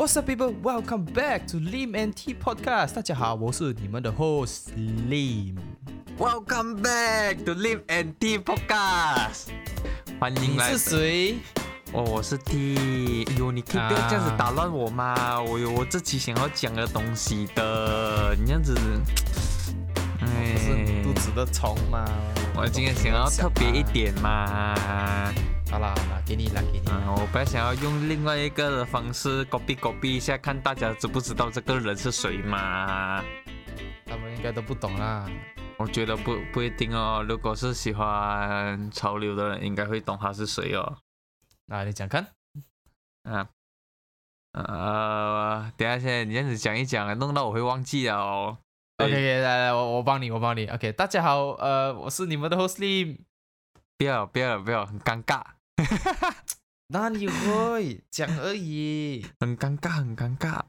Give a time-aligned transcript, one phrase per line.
[0.00, 0.54] What's up, people?
[0.62, 2.94] Welcome back to Lim and T Podcast.
[2.94, 5.56] 大家好，我是你们的 host Lim。
[6.18, 9.48] Welcome back to Live and T Podcast。
[10.18, 10.78] 欢迎来你。
[10.78, 11.34] 是谁？
[11.92, 13.26] 哦，我是 T。
[13.28, 15.38] 哎呦，你可以不要这样子打乱我吗？
[15.42, 18.34] 我有我自己想要讲的东西的。
[18.40, 18.74] 你这样子，
[20.20, 22.06] 哎不是肚子的虫吗？
[22.56, 24.74] 我今天想要特别一点嘛。
[25.70, 27.00] 好啦好啦，给你啦，给你啦。
[27.06, 33.22] 嗯，我本来想要用另外一个的方式 copy copy 一下，看大家知不知道这个人是谁嘛。
[34.04, 35.30] 他们应该都不懂啦。
[35.78, 37.24] 我觉得不不一定哦。
[37.26, 40.98] 如果是喜欢潮流的人，应该会懂他是谁哦。
[41.66, 42.26] 那你讲看。
[43.22, 43.48] 啊，
[44.52, 48.58] 呃，等一下先，你这样子讲一讲，弄到我会忘记了哦。
[48.96, 50.66] OK，, 来来，我我帮你，我帮你。
[50.66, 53.18] OK，大家好，呃，我是你们的 host Lim。
[53.96, 55.42] 不要不要不要，很尴尬，
[56.88, 59.24] 哪里会讲而已？
[59.38, 60.60] 很尴尬，很尴尬。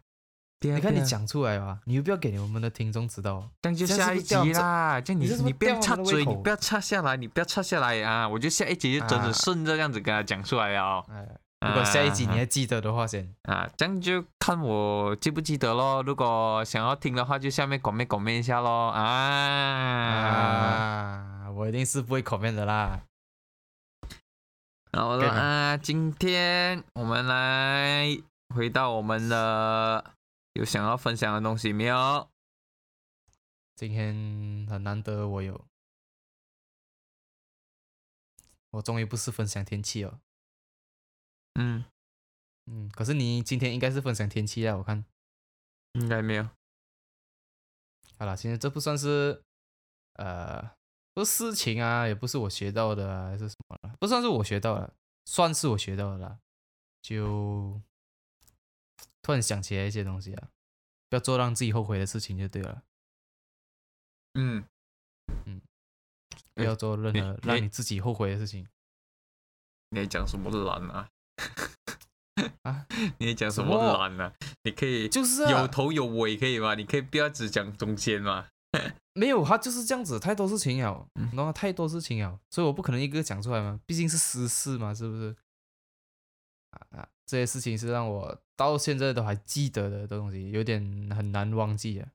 [0.64, 3.50] 你看你讲出来吧，你又不要给我们的听众知道。
[3.64, 5.02] 这样就下一集啦。
[5.02, 8.30] 这样你你不要插嘴，你不要插下来，你不要插下来啊！
[8.30, 11.04] 我就下一集就真啊的顺着这样子跟他讲出来哦。
[11.10, 11.28] 哎，
[11.68, 13.34] 如果下一集你还记得的话，先。
[13.46, 16.04] 啊，这样就看我记不记得咯。
[16.04, 18.90] 如果想要听的话，就下面 comment comment 一下咯。
[18.90, 19.02] 啊，
[21.44, 23.02] 啊，我一定是不会 comment 的啦。
[24.94, 28.06] 好了可以吗啊，今天我们来
[28.54, 30.14] 回到我们的
[30.54, 32.30] 有想要分享的东西没有？
[33.76, 35.66] 今天很难得，我有，
[38.72, 40.20] 我终于不是分享天气了。
[41.56, 41.86] 嗯，
[42.66, 45.06] 嗯，可是你今天应该是分享天气啊，我看。
[45.94, 46.48] 应该没有。
[48.18, 49.44] 好了，其实这不算是，
[50.14, 50.72] 呃，
[51.14, 53.96] 不是事情啊，也不是我学到的啊，还是什么了？
[54.00, 54.94] 不算是我学到的，
[55.26, 56.40] 算是我学到的啦。
[57.02, 57.82] 就
[59.22, 60.50] 突然想起来一些东西啊，
[61.10, 62.84] 不要做让自己后悔的事情就对了，
[64.36, 64.64] 嗯
[65.46, 65.62] 嗯，
[66.54, 68.68] 不要做任你何让你你自己后悔的事情。
[69.90, 71.10] 你在讲什么懒啊？
[72.62, 72.88] 啊？
[73.20, 74.34] 你在讲什么懒啊？
[74.64, 76.76] 你可以就是啊有头有尾可以吗？
[76.76, 78.48] 你可以不要只讲中间吗？
[79.14, 85.36] 没有，他就是这样子，太多事情了，嗯然后太多事情了，所以我不可能一个个讲出来嘛，毕竟是私事嘛，是不是？
[86.70, 90.82] 啊啊，这些事情是让我到现在都还记得的东西，有点
[91.14, 92.10] 很难忘记啊，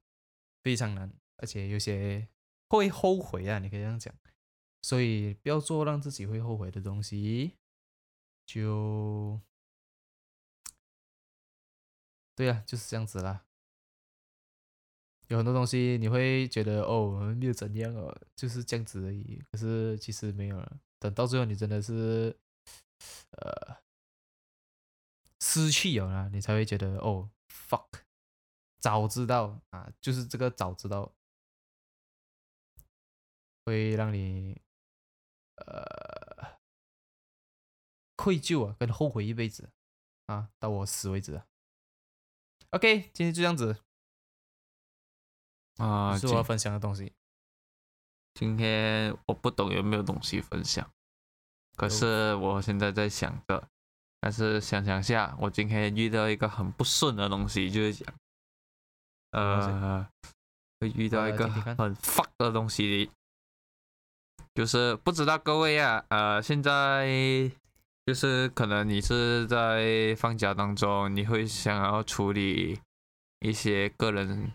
[0.63, 2.27] 非常难，而且有些
[2.69, 4.15] 会后悔啊，你可以这样讲，
[4.81, 7.59] 所以不要做让自己会后悔的东西，
[8.47, 9.39] 就，
[12.35, 13.45] 对啊，就是这样子啦。
[15.29, 19.43] 有很多东西你会觉得哦没有怎样哦，就是这样子而已。
[19.51, 22.39] 可是其实没有了，等到最后你真的是
[23.33, 23.77] 呃
[25.41, 28.03] 失去了，你才会觉得哦 fuck，
[28.79, 31.13] 早知道啊，就是这个早知道
[33.65, 34.61] 会让你
[35.57, 36.59] 呃
[38.15, 39.71] 愧疚啊，跟后悔一辈子
[40.27, 41.43] 啊，到我死为止。
[42.71, 43.86] OK，今天就这样子。
[45.77, 47.13] 啊，今是我要分享的东西。
[48.35, 50.87] 今天我不懂有没有东西分享，
[51.77, 53.67] 可是我现在在想着，
[54.21, 58.15] 但是想想下，我今天遇到一个很不顺的东西，就是讲，
[59.31, 60.07] 呃，
[60.81, 63.11] 会遇到一个很 fuck 的东西，
[64.55, 67.51] 就是不知道各位啊，呃，现在
[68.05, 72.79] 就是可能你是在放假当中，你会想要处理
[73.41, 74.53] 一些个人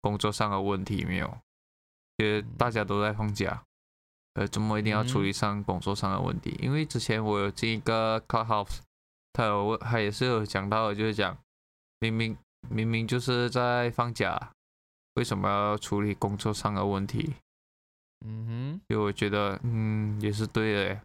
[0.00, 1.38] 工作上的问题没有？
[2.16, 3.62] 因为大家都在放假，
[4.34, 6.56] 呃，周末一定要处理上工作上的问题。
[6.60, 8.80] 因为之前我有进一个 clubhouse，
[9.32, 11.38] 他有问，他也是有讲到的，就是讲
[12.00, 12.36] 明明
[12.68, 14.52] 明明就是在放假，
[15.14, 17.34] 为什么要处理工作上的问题？
[18.26, 21.02] 嗯所以我觉得，嗯，也是对的耶，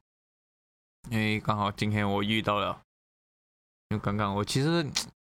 [1.12, 2.82] 因为刚好今天我遇到了，
[3.90, 4.84] 因为刚刚我其实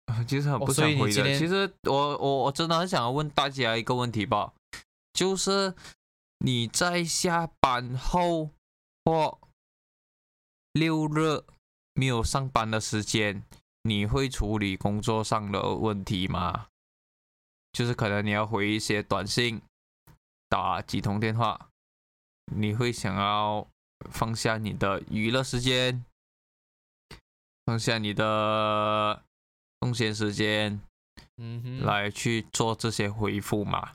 [0.27, 1.37] 其实很哦不想回的。
[1.37, 4.53] 其实我我我真的很想要问大家一个问题吧，
[5.13, 5.75] 就是
[6.39, 8.49] 你在下班后
[9.03, 9.39] 或
[10.73, 11.43] 六日
[11.93, 13.43] 没有上班的时间，
[13.83, 16.67] 你会处理工作上的问题吗？
[17.73, 19.61] 就是可能你要回一些短信，
[20.49, 21.69] 打几通电话，
[22.55, 23.67] 你会想要
[24.09, 26.03] 放下你的娱乐时间，
[27.65, 29.23] 放下你的
[29.87, 30.81] 空闲时间，
[31.37, 33.93] 嗯哼，来去做这些回复嘛？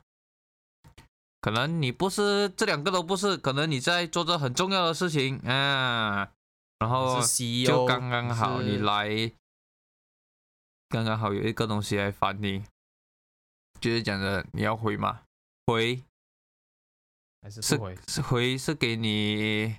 [1.39, 6.31] 可能你不是这两个都不是，可能你在做着很重要的事情啊，
[6.79, 7.21] 然后
[7.63, 9.31] 就刚刚好你来
[10.89, 12.63] 刚刚好有一个东西来烦你，
[13.79, 15.21] 就是讲的你要回吗，
[15.67, 16.01] 回
[17.43, 17.95] 还是是回？
[18.07, 19.75] 是回是给你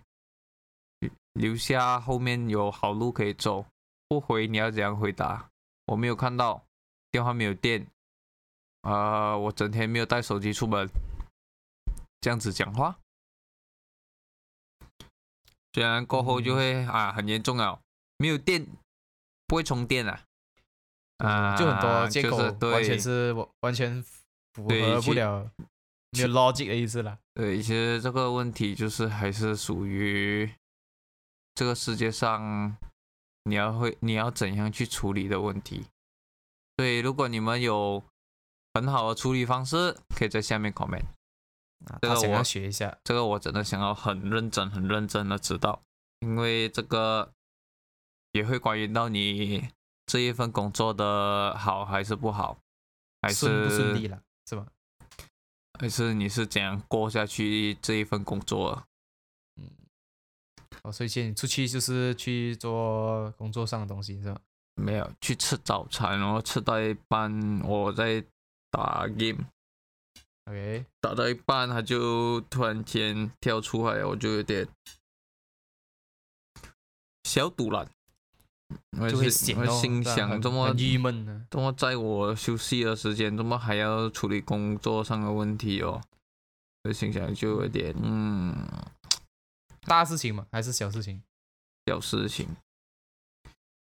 [1.32, 3.66] 留下后面有好路可以走，
[4.06, 5.50] 不回你要怎样回答？
[5.86, 6.64] 我没有看到，
[7.10, 7.86] 电话没有电，
[8.82, 10.88] 啊、我整天没有带手机出门，
[12.20, 12.98] 这样子讲话，
[15.72, 17.80] 虽然过后就会、啊很严重啊，
[18.16, 18.66] 没有电
[19.46, 20.24] 不会充电啊，
[21.18, 24.02] 啊，就很多借口就是，对完全是完完全
[24.54, 25.50] 符合不了
[26.12, 27.18] 没有 logic 的意思啦。
[27.34, 30.50] 对，其实这个问题就是还是属于
[31.54, 32.76] 这个世界上
[33.44, 35.86] 你要会你要怎样去处理的问题。
[36.76, 38.02] 所以如果你们有
[38.74, 41.04] 很好的处理方式，可以在下面 comment。
[42.00, 45.82] 这个我学一下，这个我真的想要很认真、很认真的知道，
[46.20, 47.30] 因为这个
[48.32, 49.68] 也会关于到你
[50.06, 52.58] 这一份工作的好还是不好，
[53.20, 54.66] 还是顺不顺利了，是吧？
[55.78, 58.84] 还是你是怎样过下去这一份工作的？
[60.84, 64.40] 哦，所以现在出去就是去做工作上的东西，是吧？
[64.76, 68.22] 没有去吃早餐，然后吃到一半，我在
[68.70, 74.68] 打 game，OK，打到一半，他就突然间跳出来，我就有点
[77.22, 77.88] 小堵了，
[78.98, 81.46] 我就会是心想，怎么郁闷呢？
[81.50, 86.02] 怎么在我休息的时间，怎么还要处理工作上的问题哦？
[86.82, 88.54] 我心想就有点嗯
[89.86, 91.22] 大事情嘛，还是小事情？
[91.86, 92.48] 小事情，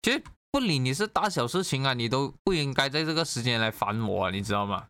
[0.02, 4.88] 其实不理你是大小事情啊，你都不应该在这个时间来烦我啊，你知道吗？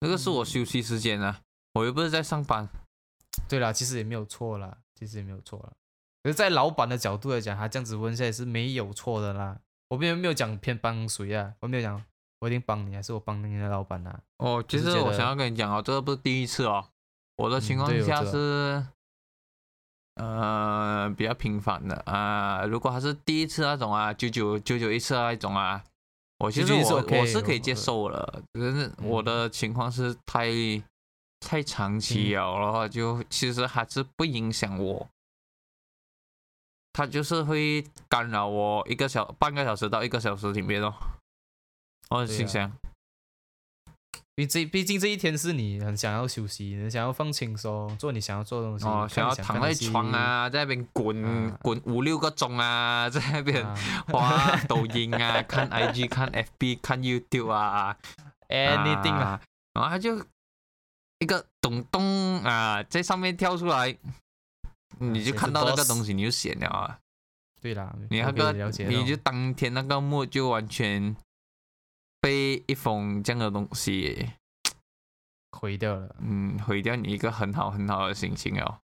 [0.00, 1.42] 那个是我休息时间啊，
[1.74, 2.68] 我又不是在上班。
[3.48, 5.72] 对啦，其实也没有错啦，其实也没有错啦。
[6.22, 9.58] 可是，在老板的角度来讲，他这样子问下也是没有错的啦。
[9.88, 12.04] 我并没有讲偏帮谁啊，我没有讲
[12.40, 14.20] 我一定帮你，还是我帮你的老板啊。
[14.38, 16.88] 哦，其实我想要跟你讲哦，这个不是第一次哦，
[17.36, 18.86] 我的情嗯况下是，
[20.14, 25.82] 呃，比较频繁的啊、如果还是第一次那种啊，九九九九一次那一种啊，
[26.38, 30.50] 我其实我 OK，我是可以接受了，可是我嗯的情况是太
[31.40, 35.08] 太长期了，然后就其实还是不影响我。
[36.92, 40.92] 他就是会干扰我一个小半个小时到一个小时里面哦，
[42.10, 42.70] 我心想，
[44.34, 48.86] 毕竟毕竟这一天是你很想要休息，你想要放轻松，做你想要做的东西。
[48.86, 51.58] 哦，想要躺在床，啊，在那边滚、啊。
[51.60, 53.74] 滚五六个钟啊， 在那边啊。
[54.08, 57.94] 滑抖音啊， 看 IG、看 FB、看 YouTube 啊
[58.48, 59.42] ，anything 啦，啊，
[59.74, 60.24] 然后他就
[61.18, 63.94] 一个咚咚啊，在上面跳出来，
[64.98, 66.98] 你就看到那个东西，你就闲了啊，
[67.60, 71.14] 对啦，你那个了解你就当天那个 mood 就完全
[72.22, 74.30] 被一封这样的东西，
[75.50, 78.78] 毁掉了，嗯，毁掉你一个很好很好的心情哦。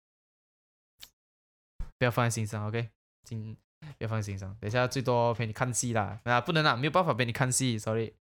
[1.98, 2.88] 不要放在心上，OK？
[3.24, 3.54] 今
[3.98, 8.14] 不要放在心上，等一下最多陪你看戏啦，啊，不能啦，没有办法陪你看戏，sorry。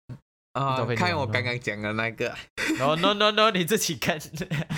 [0.51, 2.33] 啊看我刚刚讲的那个。
[2.77, 4.19] No no no no，你自己看。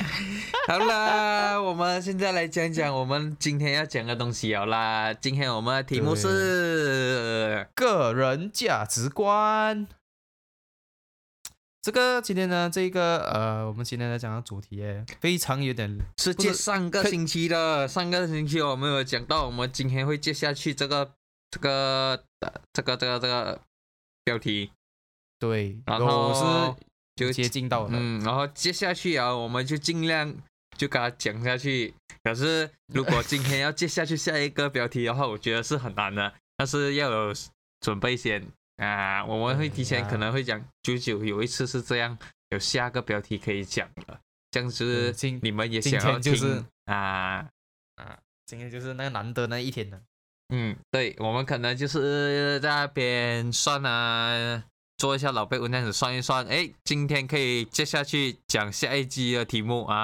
[0.67, 5.13] 好啦，我们现在来讲讲我们今天要讲的东西好啦。
[5.13, 9.87] 今天我们的题目是个人价值观。
[11.87, 21.13] 这个今天呢，这个呃，我们今天来讲的主题诶，非常有点是接上个星期的，上个星期我们有讲到，我们今天会接下去这个
[21.49, 23.61] 这个呃这个这个这个
[24.25, 24.69] 标题，
[25.39, 26.77] 对，然有后
[27.15, 30.35] 就接近到，嗯，然后接下去啊，我们就尽量
[30.77, 31.94] 就给他讲下去。
[32.21, 37.33] 可是如果今天要接下去下一个标题的话，我觉得是很难的，但是要有
[37.79, 38.45] 准备先
[38.77, 39.23] 啊。
[39.25, 42.17] 我们会提前可能会讲，九九有一次是这样，
[42.49, 44.19] 有下个标题可以讲了，
[44.51, 47.47] 这样子你们也想要听天就是啊
[47.95, 48.19] 啊。
[48.45, 50.01] 今天就是那个难得那一天了。
[50.49, 54.63] 嗯，对，我们可能就是在那边算啊，
[54.95, 59.97] 做一下老辈文这样子算一算，哎，今天可以接下去讲下一季的题目啊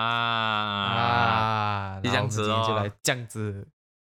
[1.95, 3.65] 啊，就这样子哦就来这样子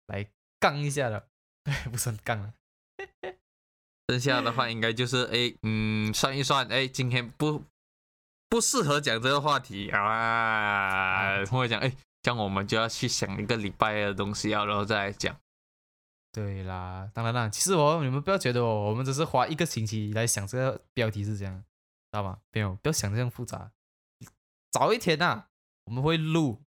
[0.06, 0.24] 来
[0.60, 1.26] 杠一下了，
[1.90, 2.54] 不是很杠了。
[4.10, 7.64] 剩下的话应该就是 哎，嗯，算一算，哎，今天不
[8.50, 15.38] 不适合讲这个话题啊，或者讲哎，这样我们就要去想一个礼拜的东西啊，然后再来讲。
[16.32, 21.64] 对啦，当然啦，其实哦，你们不要觉得哦，我们只是花一个星期来想这个标题是这样，知
[22.12, 22.40] 道吗？
[22.52, 23.72] 没有，不要想这样复杂。
[24.72, 25.46] 早一天呐、
[25.86, 26.62] 我们会录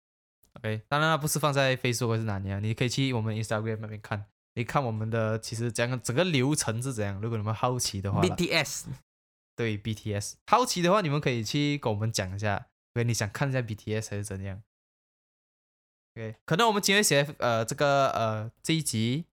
[0.55, 7.21] ，OK，当然啦，不是放在 Facebook 或是哪里啊，你可以去我们 Instagram 那边看，你看我们的其实讲整个流程是怎样。
[7.21, 8.87] 如果你们好奇的话 BTS
[9.57, 14.63] 对 BTS 好奇的话，你们可以去跟我们讲一下，因为你想看一下 BTS 还是怎样。
[16.15, 19.25] OK，可能我们今天写呃这个呃这一集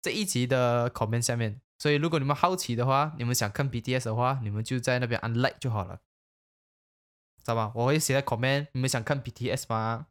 [0.00, 6.00] 这一集的 comment 下面，所以如果你们好奇的话，你们想看 BTS 的话，你们就在那边按 like 就好了，
[7.38, 7.72] 知道吧？
[7.74, 10.06] 我会写在 comment，你们想看 BTS 吗？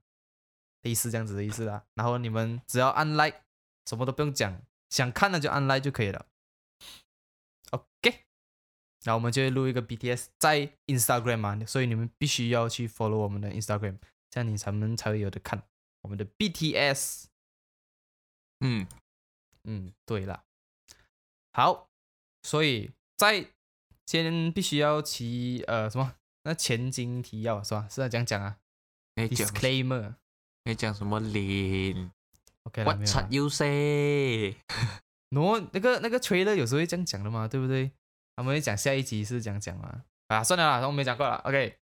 [0.81, 1.85] 类似这样子的意思啦。
[1.95, 3.41] 然后你们只要按 like，
[3.87, 6.27] 什么都不用讲，想看的就按 like 就可以了。
[7.71, 8.25] OK。
[9.03, 15.63] 然后我们就会录一个 BTS 在 Instagram 嘛，所以你们必须要去 follow 我们的 Instagram，这样你才能才会有的看
[16.01, 17.27] 我们的 BTS。
[18.59, 18.87] 嗯，
[19.63, 20.43] 嗯，对了，
[21.53, 21.89] 好，
[22.41, 23.51] 所以在
[24.05, 26.15] 先必须要提呃什么？
[26.43, 27.87] 那前景提要是吧？
[27.89, 28.57] 是要讲讲啊
[29.15, 30.15] ，disclaimer。
[30.63, 32.11] 你讲什么零
[32.77, 34.55] OK 了，？What 没有 c 啦 you say？
[35.31, 37.91] 喏，那个那个 trailer 有时候会这样讲的嘛，对不对？
[38.35, 40.03] 他们会讲下一集是这样讲嘛？
[40.27, 41.35] 啊，算了啦，我没讲过了。
[41.45, 41.77] OK，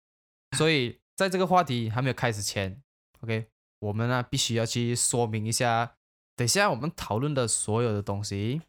[0.56, 2.80] 所以在这个话题还没有开始前
[3.20, 3.48] ，OK，
[3.80, 5.96] 我们呢必须要去说明一下，
[6.36, 8.62] 等一下我们讨论的所有的东西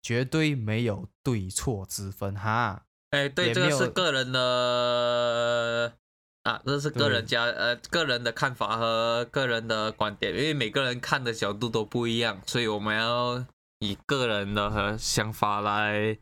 [0.00, 2.86] 绝对没有对错之分哈。
[3.10, 5.98] 哎，对，这个是个人的
[6.42, 13.44] 啊，这是个人家呃个人的看法和个人的观点，因为每个人看的角度都不一样，所以我们要
[13.78, 16.18] 以个人的和想法来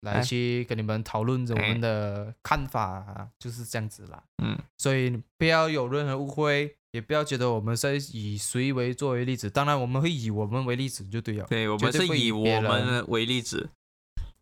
[0.00, 4.22] 来哎去跟你们讨论着我哎们的看法，就是这样子啦。
[4.42, 9.50] 嗯所以不要有任何误会，也不要觉得我们是以谁为作为例子。
[9.50, 11.46] 当然，我们会以我们为例子就对了。
[11.46, 13.68] 对，我们是以我们为例子。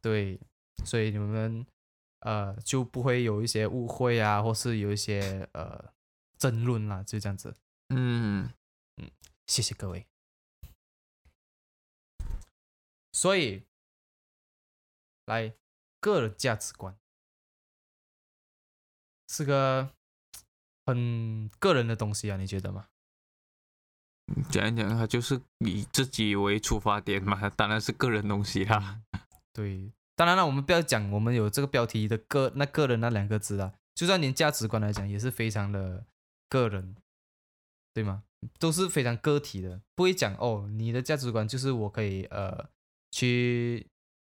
[0.01, 0.39] 对，
[0.85, 1.67] 所以你们
[2.21, 5.93] 呃就不会有一些误会啊，或是有一些呃
[6.39, 7.57] 争论啦，就这样子。
[7.89, 8.51] 嗯，
[9.47, 10.07] 谢谢各位。
[13.13, 13.65] 所以，
[15.25, 15.55] 来
[16.01, 16.97] 个人价值观
[19.29, 19.93] 是个
[20.87, 22.89] 很个人的东西啊，你觉得吗？
[24.51, 29.03] 讲一讲，它就是以自己为出发点嘛，当然是个人东西啦。
[29.53, 36.07] 对，当然了，我们不要讲我们有这个标题的个那个人那两个字啊，就算连价值观来讲，也是非常的
[36.49, 36.97] 个人，
[37.95, 38.25] 对吗？
[38.59, 42.69] 都是非常个体的，不会讲哦，你的价值观就是我可以呃
[43.13, 43.87] 去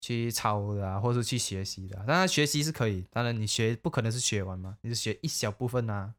[0.03, 6.13] 去抄的啊，或是去学习的啊、当然学习是可以，当然你学不可能是学完嘛，你是学一小部分啊，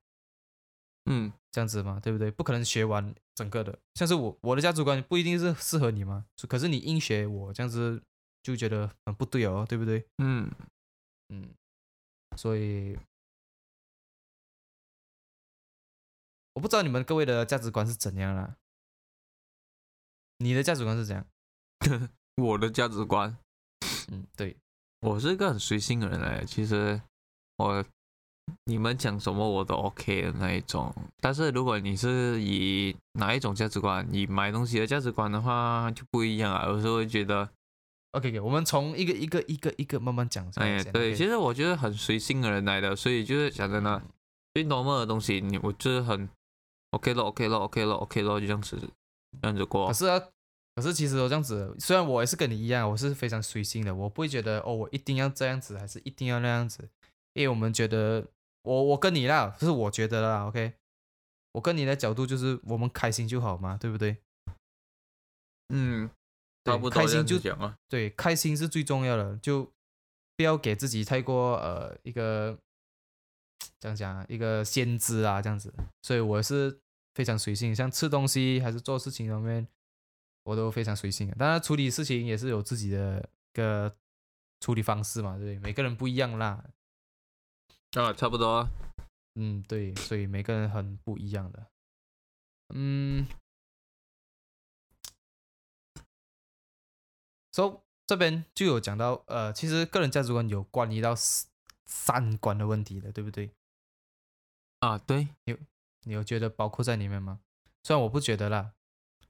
[1.06, 2.32] 嗯这样子嘛，对不对？
[2.32, 3.77] 不可能学完整个的。
[3.94, 8.01] 像是我我的价值观不一定是适合你嘛，可是你硬学我这样子
[8.43, 10.05] 就觉得很不对哦，对不对？
[10.17, 10.51] 嗯，
[11.29, 11.53] 嗯，
[12.38, 12.98] 所以
[16.53, 18.55] 我不知道你们各位的价值观是怎样啦。
[20.38, 21.25] 你的价值观是怎样？
[22.41, 23.38] 我的价值观，
[24.12, 24.57] 嗯，对，
[25.01, 27.00] 我是一个很随性的人来，其实
[27.57, 27.86] 我
[28.65, 30.91] 你们讲什么我都 OK 的那一种。
[31.19, 36.65] 但是如果你是以哪一种价值观，以买东西的价值观的话就不一样啊。
[36.65, 37.48] 有时候会觉得，
[38.12, 40.46] OK 我们从一个一个一个一个慢慢讲。
[40.56, 44.10] 哎，对其实我觉得很随性的人来的，所以就是讲真的，嗯
[44.53, 46.27] 最 normal 的东西，你我就是很
[46.89, 48.77] OK 了，OK 了，OK 了，OK 了，就这样子，
[49.41, 49.94] 这样子过可。
[49.94, 50.20] 是啊，
[50.75, 56.89] 可是其实我这样子，虽然我也是跟你一样，我是非常随性的，我不会觉得哦，我一定要这样子，还是一定要那样子，
[57.32, 58.27] 因为我们觉得，
[58.63, 60.74] 我我跟你啦，是我觉得啦，OK，
[61.53, 64.18] 我跟你的角度就是我们开心就好嘛，对不对？
[65.70, 66.21] 嗯，对
[66.63, 67.77] 差不多开心就讲啊。
[67.89, 69.72] 对，开心是最重要的，就
[70.36, 72.58] 不要给自己太过呃一个
[73.80, 75.74] 这样讲啊，一个限制啊，这样子。
[76.01, 76.80] 所以我是
[77.13, 79.68] 非常随性，像吃东西还是做事情方面，
[80.44, 81.36] 我都非常随性的。
[81.36, 83.20] 当然处理事情也是有自己的
[83.53, 83.96] 一个
[84.60, 85.58] 处理方式嘛，对？
[85.60, 86.63] 每个人不一样啦，
[87.94, 88.70] 啊，差不多啊。
[89.36, 91.68] 嗯，对，所以每个人很不一样的。
[92.74, 93.25] 嗯
[97.51, 101.50] ，so 这边就有讲到，呃，其实个人价值观有关于到三
[101.86, 103.51] 三观的问题的，对不对？
[104.79, 105.27] 啊，对，
[106.03, 107.41] 你有觉得包括在里面吗？
[107.84, 108.74] 虽然我不觉得啦，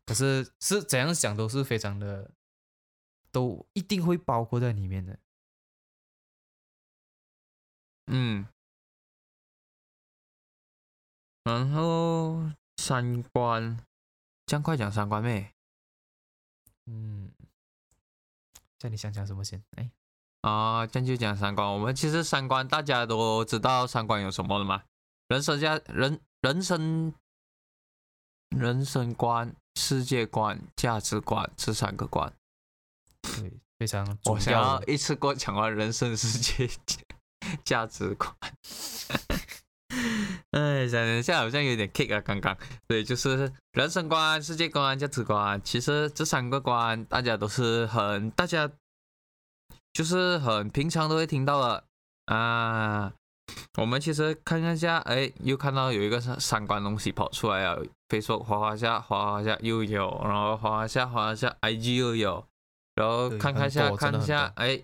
[0.05, 2.31] 可是是怎样想都是非常的，
[3.31, 5.19] 都一定会包括在里面的。
[8.07, 8.47] 嗯，
[11.43, 13.85] 然后三观，
[14.45, 15.53] 这样快讲三观咩？
[16.85, 17.20] 嗯，
[18.81, 19.63] 叫你想讲什么先？
[19.75, 19.91] 哎，
[20.41, 21.71] 啊，这样就讲三观。
[21.71, 24.81] 我们其实三观大家都知道三观有什么了嘛？
[25.27, 27.13] 人生价人人生
[28.49, 32.33] 人生观世界观、价值观这三个观。
[33.21, 34.51] 对，非常我想。
[34.51, 36.67] 要一次过讲完人生世界
[37.63, 38.35] 价值观。
[40.51, 42.57] 哎，想一下好像有点 kick 啊，刚刚
[42.87, 45.61] 对，就是人生观、世界观、价值观。
[45.63, 48.69] 其实这三个观大家都是很，大家
[49.93, 51.83] 就是很平常都会听到的
[52.25, 53.13] 啊。
[53.77, 62.45] 我们其实看一下，哎，又看到有一个三三观东西跑出来了，Facebook 滑滑下滑滑下又有，然后滑滑下滑滑下 IG 又有，
[62.95, 64.81] 然后看看下看一，下哎，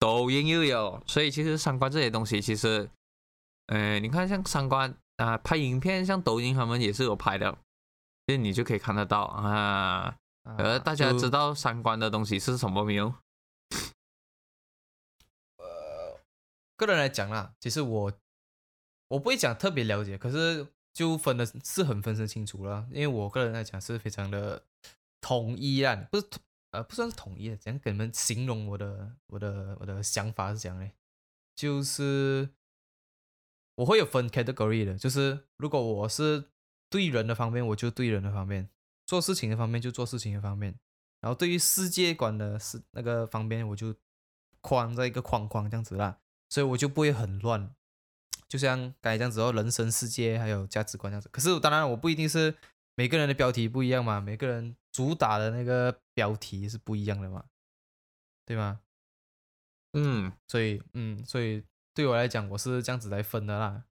[0.00, 2.88] 抖音又有，所以其实三观这些东西，其实，
[3.68, 7.50] 呃，你看像三观啊、拍影片，像抖音他们也是有拍的，
[8.26, 10.18] 所以你就可以看得到啊。
[10.44, 13.14] 呃，啊大家知道三观的东西是什么没有？
[15.58, 16.20] 呃
[16.76, 18.12] 个人来讲啦，其实我
[19.08, 22.86] 我不会讲特别了解，可是就分的是很分得清楚了。
[22.90, 24.62] 因为我个人来讲是非常的
[25.20, 30.92] 统一啊，不是统呃不算是统一的，怎样给你们形容我的我的我的想法是这样嘞？
[31.54, 32.48] 就是
[33.78, 36.50] 我会有分 category 的，就是如果我是
[36.90, 38.66] 对人的方面，我就对人的方面；
[39.06, 40.78] 做事情的方面就做事情的方面。
[41.20, 43.94] 然后对于世界观的是那个方面，我就
[44.60, 46.18] 框在一个框框这样子啦。
[46.48, 47.72] 所以我就不会很乱，
[48.48, 51.28] 就像刚才这样子哦，人生世界还有价值观这样子。
[51.28, 52.56] 可是当然我不一定是
[52.96, 57.44] 每个人的标题不一样嘛，每个人主打的那个标题是不一样的嘛，
[58.44, 58.80] 对吗？
[59.92, 61.62] 嗯，所以嗯，所以
[61.98, 63.82] 对我来讲，我是这样子来分的啦。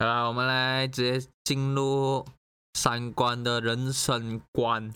[0.00, 2.26] 好啦，我们来直接进入
[2.72, 4.92] 三观的人生观。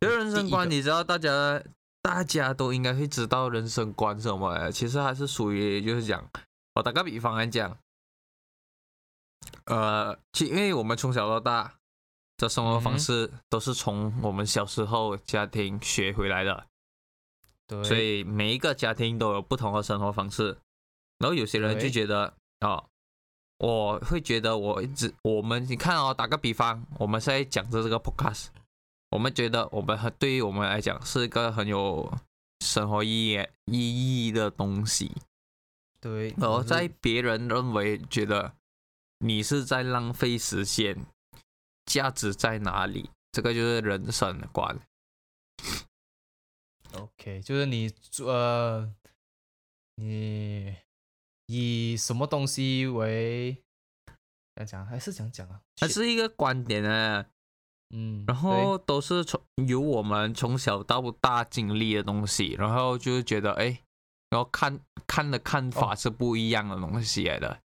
[0.00, 1.60] 其实人生观，你知道大家
[2.00, 4.70] 大家都应该会知道人生观什么。
[4.70, 6.30] 其实还是属于就是讲，
[6.74, 7.76] 我打个比方来讲，
[9.64, 11.74] 呃，其因为我们从小到大
[12.36, 16.68] 的生活方式都是从我们小时候家庭学回来的，
[17.66, 20.56] 对，所以每一个家庭都有不同的生活方式。
[21.18, 22.84] 然后有些人就觉得哦，
[23.58, 28.46] 我会觉得我一直我们你看哦，打个比方，我们现在讲的这个 podcast，
[29.10, 32.12] 我们觉得我们很对于我们来讲是一个很有
[32.60, 35.12] 生活意义意义的东西，
[36.00, 38.52] 对，然后在别人认为觉得
[39.18, 41.06] 你是在浪费时间，
[41.86, 43.08] 价值在哪里？
[43.30, 44.78] 这个就是人生观。
[46.96, 47.92] OK，就是你
[48.24, 48.92] 呃，
[49.96, 50.74] 你
[51.46, 53.62] 以什么东西为
[54.56, 54.86] 讲讲？
[54.86, 55.60] 还是讲讲啊？
[55.76, 57.26] 它是一个观点啊，
[57.90, 63.82] 嗯，然后都是从由我们从小到大经历的东西，然后就是觉得哎，
[64.30, 67.60] 然后看看的看法哦是不一样的东西来的。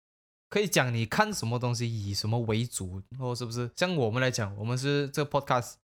[0.49, 3.69] 可以讲你看什么东西以什么为主，或是不是？
[3.77, 5.75] 像我们来讲，我们是这个 podcast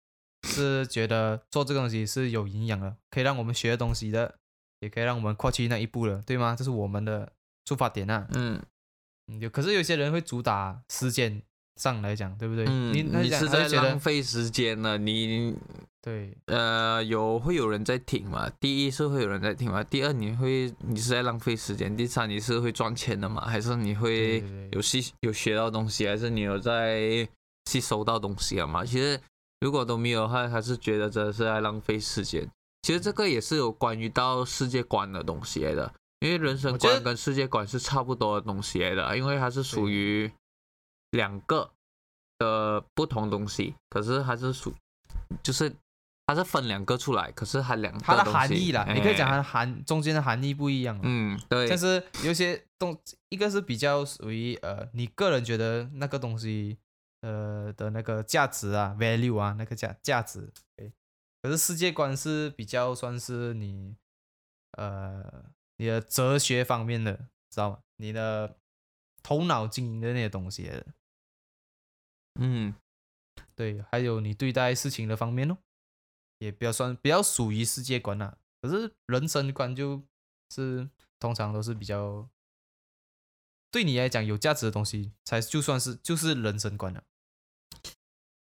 [0.45, 4.35] 是觉得做这个东西是有营养的，可以让我们学东西的，
[4.81, 6.55] 也可以让我们跨去那一步的，对吗？
[6.57, 7.33] 这是我们的
[7.65, 8.27] 出发点啊。
[8.35, 8.61] 嗯
[9.29, 11.41] 嗯，有，可是有些人会主打时间
[11.77, 12.65] 上来讲，对不对？
[12.69, 14.99] 嗯，你你是在浪费时间呢？
[14.99, 15.57] 你
[16.03, 18.51] 对呃有会有人在听嘛？
[18.59, 19.85] 第一是会有人在听嘛？
[19.85, 21.97] 第二你会你是在浪费时间？
[21.97, 23.47] 第三你是会赚钱的嘛？
[23.47, 27.29] 还是你对会有吸有学到东西，还是你有在
[27.67, 28.85] 吸收到东西了嘛？
[28.85, 29.21] 其实
[29.63, 32.51] 如果都没有的话，还是觉得真的是在浪费时间。
[32.83, 40.29] 其实这个也是有关于到世界观的东西来的，因为人生观跟世界观是差不多的东西来的，因为它是属于
[41.13, 41.71] 两个
[42.39, 44.75] 的不同东西，可是还是属
[45.45, 45.73] 就是
[46.27, 51.03] 它是分两个出来，可是它两个它的含义啦，你可以讲它含中间的含义不一样嘛。
[51.05, 56.77] 嗯，对，但是有些东，一个是比较属于呃，你个人觉得那个东西
[57.23, 60.93] 呃的那个价值啊，value 啊，那个价价值，对。
[61.41, 63.97] 可是世界观是比较算是你
[64.73, 67.17] 呃你的哲学方面的，
[67.51, 67.81] 知道吗？
[67.97, 68.57] 你的
[69.25, 70.71] 头脑经营的那些东西，
[72.39, 72.75] 嗯
[73.57, 75.59] 对，还有你对待事情的方面哦，
[76.39, 78.39] 也比较算比较属于世界观啊。
[78.61, 80.03] 可是人生观就
[80.51, 82.29] 是通常都是比较
[83.71, 87.03] 对你来讲有价值的东西，才就算是就是人生观了。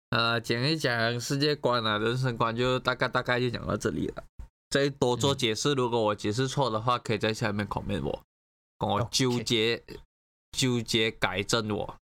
[0.09, 4.23] 呃，讲一讲世界观啊，人生观就大概大概就讲到这里了。
[4.69, 8.23] 再多做嗯解释，如果我解释错的话，可以在下面 comment 我，
[8.77, 9.83] 跟我纠结
[10.51, 11.95] 纠结改正我。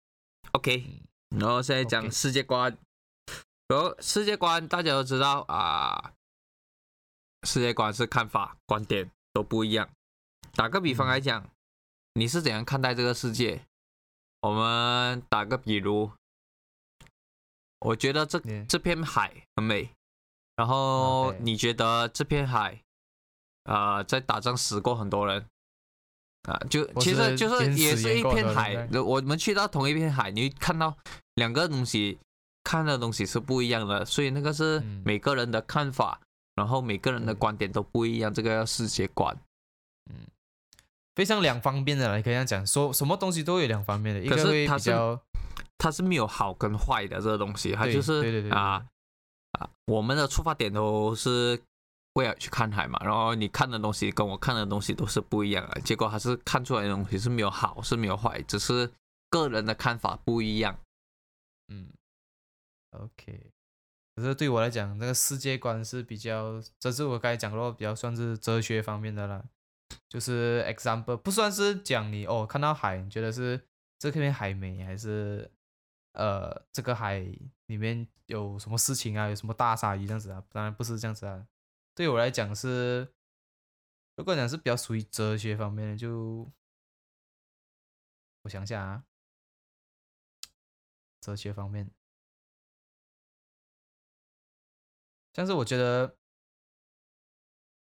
[0.52, 0.84] OK，
[1.32, 2.78] 嗯然后现在讲世界观，
[3.68, 6.13] 然后世界观大家都知道啊，
[7.48, 9.89] 世界观是看法观点都不一样。
[10.54, 11.50] 打个比方嗯来讲，
[12.13, 13.66] 你是怎样看待这个世界？
[14.42, 16.12] 我们打个比如，
[17.84, 19.89] 我觉得这你这片海很美，
[20.56, 22.82] 然后你觉得这片海，
[23.63, 25.46] 啊、在打仗死过很多人，
[26.43, 30.96] 啊、就其实就是也是一片海，我们去到同一片海，你会看到
[31.36, 32.17] 两个东西，
[32.63, 35.02] 看的东西是不一样的，所以那个是嗯。
[35.06, 36.19] 每个人的看法，
[36.56, 39.38] 然后每个人的对观点都不一样，这个叫世界观。
[40.10, 40.15] 嗯。
[41.15, 45.22] 非常两方面的可以这样讲，说什么东西都有两方面的，一可个会比较
[45.84, 48.88] 它是没有好跟坏的这个东西，它就是啊
[49.60, 51.62] 啊，我们的出发点都是
[52.13, 58.89] 为了去看海嘛，然后你看的东西跟我看的东西都是不一样的，结果还是看出来的东西是没有好是没有坏，只是
[59.30, 60.80] 个人的看法不一样。
[61.67, 61.89] 嗯
[62.91, 63.52] ，OK。
[64.15, 69.43] 可是对我来讲，那个世界观是比较，这是我刚才讲过比较算是哲学方面的啦。
[70.08, 73.60] 就是 example，不算是讲你哦看到海，你觉得是
[74.00, 75.52] 这片海美，还是
[76.13, 77.19] 呃这个海
[77.67, 80.43] 里面有什么事情啊，有什么大鲨鱼这样子啊？
[80.49, 81.47] 当然不是这样子啊。
[81.95, 83.13] 对我来讲是，
[84.15, 86.52] 如果讲是比较属于哲学方面的，就
[88.41, 89.06] 我想想啊，
[91.21, 91.91] 哲学方面，
[95.34, 96.17] 像是我觉得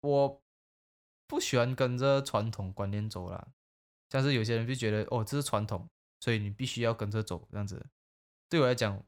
[0.01, 0.43] 我
[1.27, 3.49] 不喜欢跟着传统观念走啦，
[4.11, 7.85] 像是有些人就觉得哦这是传统，所以你必须要跟着走这样子。
[8.49, 9.05] 对我来讲，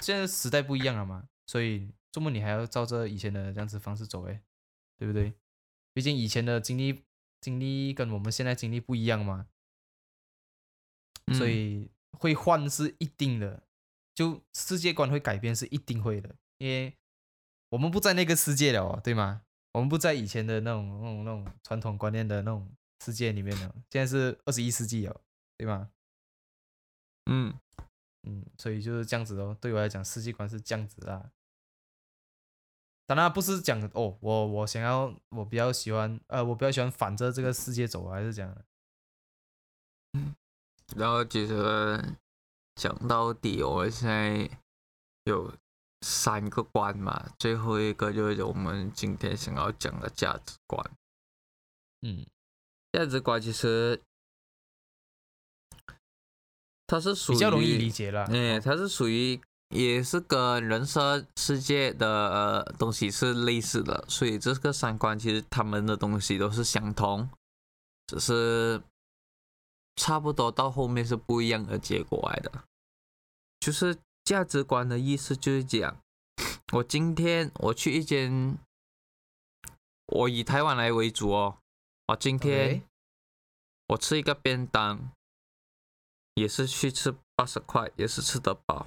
[0.00, 4.40] 现在时代不一样了嘛，所以做梦你还要照着以前的这样子方式走诶，
[4.98, 5.32] 对不对？
[5.92, 7.04] 毕竟以前的经历
[7.40, 9.46] 经历跟我们现在经历不一样嘛，
[11.32, 13.62] 所嗯以会换是一定的，
[14.14, 16.96] 就世界观会改变是一定会的，因为
[17.70, 19.42] 我们不在那个世界了哦，对吗？
[19.72, 22.70] 我们不在以前的那种那种那种传统观念的那种
[23.04, 25.20] 世界里面了，现在是二十一世纪了，
[25.56, 25.90] 对吗？
[27.26, 27.58] 嗯
[28.24, 29.56] 嗯，所以就是这样子哦。
[29.60, 31.30] 对我来讲，世界观是这样子啦。
[33.06, 38.56] 当然不是讲哦，我我想要，我比较喜欢，呃，我比较喜欢反着这个世界走，还是讲，
[40.96, 42.16] 然后其实
[42.76, 44.50] 讲到底，我现在
[45.24, 45.52] 有
[46.00, 50.90] 三个观嘛，最后一个就是我们今天想要讲的价值观。
[52.00, 52.26] 嗯
[52.92, 54.00] 价值观其实
[56.94, 58.24] 它是属于比较容易理解了。
[58.30, 67.28] 嗯，哦它是属于也是跟人生世界的呃东西是类似的，所以这个三观其实他们的东西都是相同，
[68.06, 68.80] 只是
[69.96, 72.52] 差不多到后面是不一样的结果来的。
[73.58, 75.96] 就是价值观的意思就是讲，
[76.72, 78.56] 我今天我去一间，
[80.06, 81.58] 我以台湾来为主哦，
[82.06, 82.84] 我今天
[83.88, 85.10] 我吃一个便当，
[86.34, 88.86] 也是去吃八十块，也是吃得饱。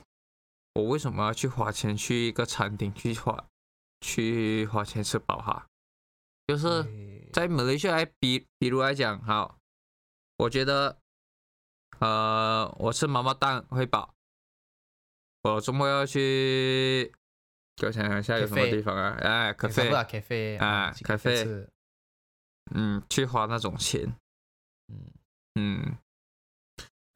[0.76, 3.46] 我为什么要去花钱去一个餐厅去花
[4.02, 5.68] 去花钱吃饱哈？
[6.46, 6.84] 就是
[7.34, 9.58] 在马来西亚来比，比如来讲，好，
[10.38, 10.98] 我觉得，
[12.00, 14.14] 呃，我吃毛毛蛋会饱，
[15.44, 17.12] 我周末要去，
[17.76, 19.18] 给我想想一下有什么地方啊？
[19.20, 21.68] 哎，咖啡咖啡啊咖啡
[22.76, 24.16] 嗯，去花那种钱，
[24.88, 25.12] 嗯，
[25.56, 25.98] 嗯，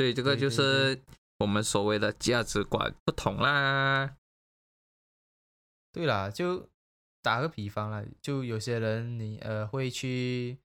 [0.02, 1.00] 所以这个就是
[1.38, 4.18] 我们所谓的价值观不同啦。
[5.94, 6.68] 对啦，就
[7.22, 10.58] 打个比方啦，就有些人你呃会去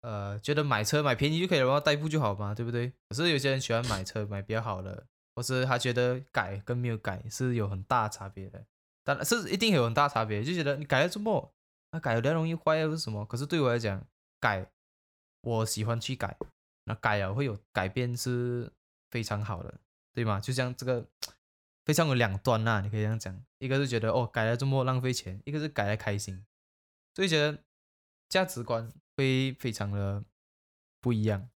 [0.00, 2.92] 呃觉得买车买便宜就可以了，然后代步就好嘛，对不对？
[3.08, 8.66] 可是有些人喜欢买车买比较好的，或是他觉得改跟没有改是有很大差别的，
[9.04, 11.54] 当然是一定有很大差别，就觉得你改了这么，
[11.92, 13.24] 那改了容易坏又是什么？
[13.24, 14.04] 可是对我来讲，
[14.40, 14.68] 改
[15.42, 16.36] 我喜欢去改，
[16.88, 18.72] 那改了会有改变是
[19.10, 19.80] 非常好的，
[20.14, 20.40] 对吗？
[20.40, 21.06] 就像这个
[21.84, 26.44] 非常有两端呐、你可以这样讲，一个是觉得哦改了这么浪费钱，一个是改了开心，
[27.14, 27.62] 所以觉得
[28.28, 30.24] 价值观会非常的
[31.00, 31.48] 不一样，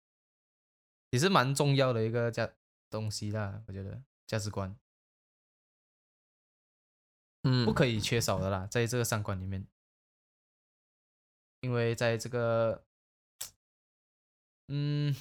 [1.10, 2.52] 也是蛮重要的一个价
[2.88, 4.76] 东西啦，我觉得价值观。
[7.44, 9.66] 嗯，不可以缺少的啦，在这个三观里面，
[11.60, 12.84] 因为在这个，
[14.68, 15.14] 嗯，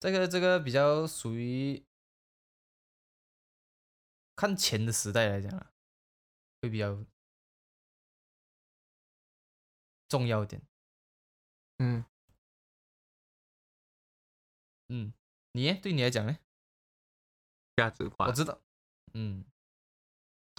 [0.00, 1.84] 这个这个比较属于
[4.36, 5.72] 看钱的时代来讲啊，
[6.60, 7.04] 会比较
[10.08, 10.60] 重要一点。
[11.78, 12.04] 嗯，
[14.88, 15.12] 嗯，
[15.52, 16.38] 你耶对你来讲呢？
[17.76, 18.60] 价值观我，知道，
[19.14, 19.44] 嗯，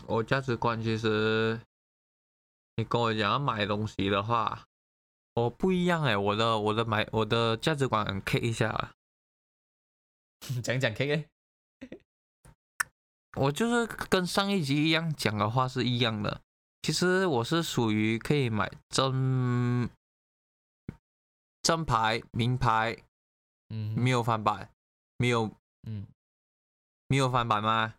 [0.08, 1.62] 我价值观其实，
[2.76, 4.68] 你跟我讲要买东西的话，
[5.36, 8.94] 我不一样哎，我的我的买我的价值观很 K 一下啊，
[10.64, 11.90] 讲讲 K K，，
[13.38, 16.42] 我就是跟上一集一样讲的话是一样的。
[16.84, 19.90] 其实我是属于可以买真
[21.62, 22.98] 真牌、名牌，
[23.70, 24.70] 嗯，没有翻版，
[25.18, 25.50] 没有
[25.88, 26.06] 嗯
[27.08, 27.96] 没有翻版吗？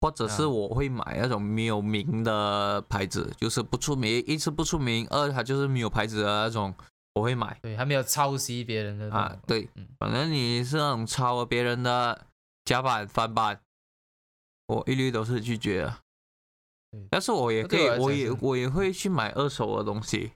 [0.00, 6.74] 或者是啊我会买那种没有名的牌子，就是不出名，一是不出名，二它就是没有牌子的那种，
[7.14, 9.12] 我会买对，还没有抄袭别人的。
[9.12, 12.26] 啊对嗯，反正你是那种抄了别人的
[12.64, 13.60] 假版、翻版，
[14.66, 15.96] 我一律都是拒绝的。
[17.08, 20.32] 但是我也可以我也我也会去买二手的东西，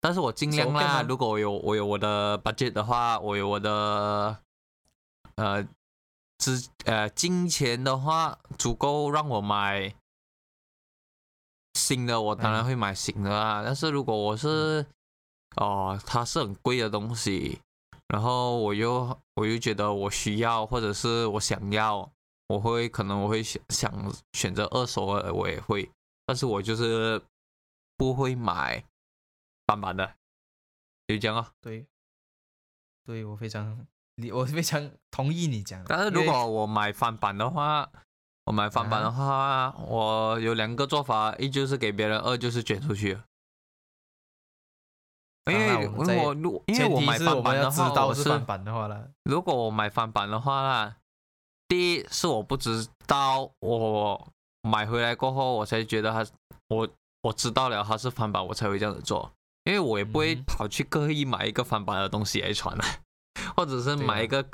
[0.00, 1.02] 但是我尽量啦。
[1.02, 4.38] 如果我有我有我的 budget 的话，我有我的
[5.34, 5.66] 呃
[6.44, 9.94] 资呃金钱的话，足够让我买
[11.72, 13.62] 新的，我当然嗯会买新的啦。
[13.64, 14.84] 但是如果我是
[15.56, 17.58] 哦、它是很贵的东西，
[18.08, 22.12] 然后我又我又觉得我需要或者是我想要，
[22.48, 25.90] 我会可能我会想想选择二手的，我也会，
[26.26, 27.22] 但是我就是
[27.96, 28.84] 不会买
[29.66, 30.14] 翻版的，
[31.06, 31.50] 就这样啊。
[31.62, 31.86] 对，
[33.06, 35.86] 对我非常理， 我非常同意你讲的。
[35.88, 37.88] 但是如果我买翻版的话，
[38.44, 43.18] 我买翻版的话，我有两个做法，一就是给别人，二就是捐出去。
[45.50, 46.34] 因为因我
[46.66, 49.10] 因为我买翻版的话，我是道是翻版的话了。
[49.24, 50.96] 如果我买翻版的话啦，
[51.68, 54.28] 第一是我不知道，我
[54.62, 56.26] 买回来过后我才觉得它，
[56.68, 56.88] 我
[57.22, 59.30] 我知道了它是翻版，我才会这样子做，
[59.64, 62.84] 因为我也不会嗯跑去刻意买一个翻版的东西来穿的，
[63.56, 64.44] 或者是买一个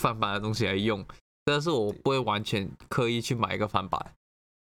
[0.00, 1.04] 翻版的东西来用，
[1.44, 4.14] 但是我不会完全刻意去买一个翻版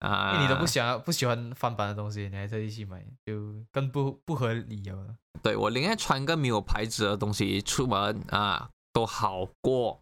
[0.01, 0.43] 啊。
[0.43, 5.17] 你都不想要不喜欢翻版的东西，你还特意去买，就更不不合理了。
[5.43, 10.01] 对我宁愿穿个没有牌子的东西出门啊，都好过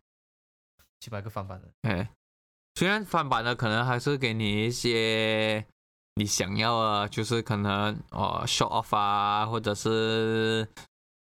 [1.01, 1.69] 去买个翻版的。
[1.83, 2.11] 哎，
[2.75, 5.65] 虽然翻版的可能还是给你一些
[6.15, 10.69] 你想要的，就是可能哦 show off 啊，或者是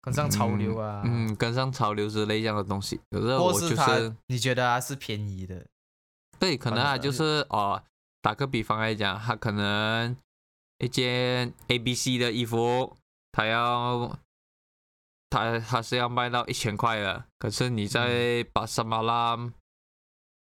[0.02, 3.00] 跟上潮流啊，嗯，跟上潮流之类这样的东西。
[3.10, 5.66] 可是我就是它你觉得它是便宜的，
[6.38, 7.82] 对，可能啊就是哦，
[8.22, 10.16] 打个比方来讲，它可能
[10.78, 12.96] 一件 A B C 的衣服，
[13.32, 14.18] 它要。
[15.32, 19.38] 它它是要卖到一千块的，可是你在巴沙马拉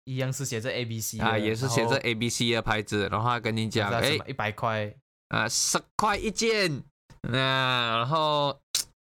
[0.04, 4.96] 一样是写着 A B C 啊，也是写着着 A B C 的牌子，然后他跟你讲，哎，一百块，
[5.28, 6.82] 啊，十块一件，
[7.24, 8.58] 啊，然后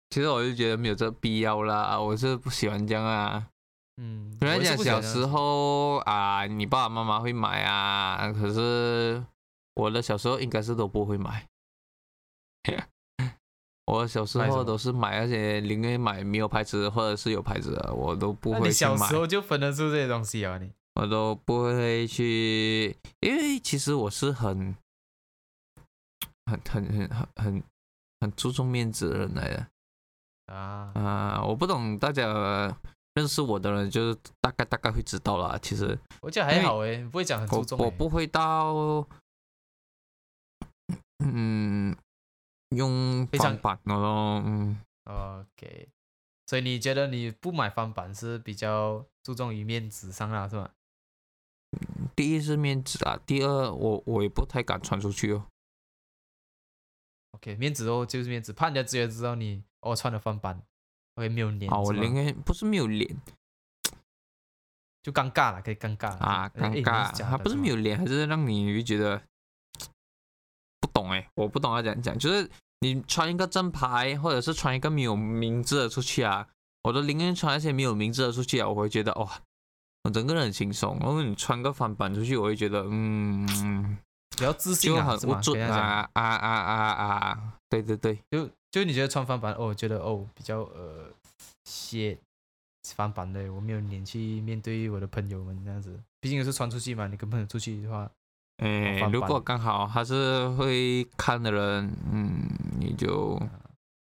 [0.09, 3.47] 其实我就觉得没有这必要啦，我是不喜欢这样啊。
[4.01, 9.23] 嗯，虽然我也是讲小时候啊，你爸爸妈妈会买啊，可是
[9.73, 11.47] 我的小时候应该是都不会买。
[13.87, 19.15] 我小时候都是买那些宁愿买没有牌子或者是有牌子的，我都不会去买小时。
[19.15, 20.57] 候就分得出这些东西啊？
[20.57, 24.75] 你我都不会去，因为其实我是很、
[26.45, 27.63] 很、很、很、很、很、
[28.19, 29.67] 很注重面子的人来的
[30.47, 32.75] 啊，啊、我不懂大家
[33.13, 35.57] 认识我的人，就是大概大概会知道啦。
[35.61, 37.85] 其实我觉得还好诶，不会讲很我注重我。
[37.85, 39.07] 我不会到，
[41.23, 41.95] 嗯，
[42.69, 45.89] 用非常翻版的咯，嗯，OK，
[46.45, 50.71] 所以你觉得你不买翻版是比较注重于面子上啦，是吧？
[52.15, 55.45] 第一是面子啊，第二我我也不太敢传出去哦。
[57.31, 60.61] OK，面子哦就是面子，怕人家直接知道你哦穿的翻版
[61.15, 63.15] ，OK 没有脸啊，我宁愿不是没有脸。
[65.03, 69.21] 就尴尬了，可以尴尬了啊，尴尬，他不是没有脸，还是让你就觉得
[70.81, 72.49] 不懂哎，我不懂要怎样讲，就是
[72.81, 76.49] 你穿一个正牌，或者是穿一个没有名字的出去啊，
[76.83, 79.41] 我都宁愿穿一些没有名字的出去啊，我会觉得哇，
[80.03, 80.97] 我整个人很轻松。
[80.99, 83.97] 如果你穿个翻版出去，我会觉得嗯，
[84.37, 85.05] 比较自信就啊？
[85.05, 91.11] 很无助跟人家讲啊啊啊啊啊，对对对，就就你觉得穿翻版哦，觉得哦比较呃
[91.65, 92.17] 些
[92.95, 98.09] 翻版的，我没有脸去面对我的朋友们这样子，毕竟是穿出去嘛，你跟朋友出去的话，
[98.57, 102.47] 哎，如果刚好他是会看的人，嗯，
[102.79, 103.41] 你就。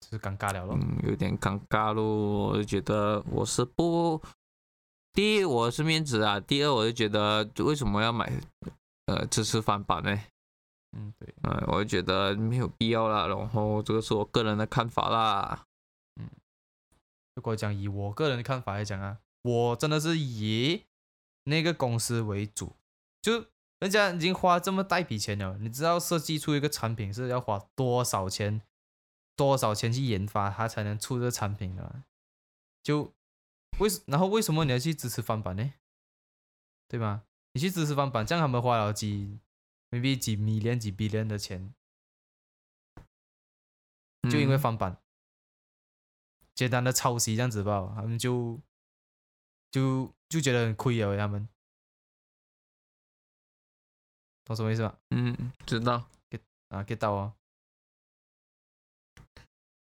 [0.02, 0.76] 就是尴尬了咯。
[0.82, 2.48] 嗯，有点尴尬咯。
[2.48, 4.20] 我就觉得我是不，
[5.14, 8.32] 第一我是面子啊，第二我就觉得为什么要买
[9.10, 10.22] 呃支持翻版呢？
[10.92, 13.28] 嗯，对，呃，我就觉得没有必要啦。
[13.28, 15.66] 然后这个是我个人的看法啦。
[16.20, 16.30] 嗯
[17.36, 20.84] 如果讲以我个人的看法来讲啊，我真的是以
[21.46, 22.76] 那个公司为主，
[23.22, 23.46] 就
[23.80, 28.62] 人家已经花这么大一笔钱了，你知道设计出一个产品是要花多少钱，
[29.38, 32.04] 多少钱去研发它才能出这个产品的，
[32.84, 33.14] 就
[33.80, 35.74] 为然后为什么你要去支持翻版呢？
[36.90, 37.24] 对吧？
[37.54, 39.40] 你去支持翻版，这样他们花了几
[39.90, 41.74] maybe 几 million 几 billion 的钱，
[44.30, 45.02] 就因为嗯翻版，
[46.56, 48.60] 简单的抄袭这样子吧，他们就
[49.72, 51.48] 就就觉得很亏了，他们
[54.46, 54.98] 懂什么意思吗？
[55.10, 56.10] 嗯，知道。
[56.70, 57.34] 啊，get 到啊。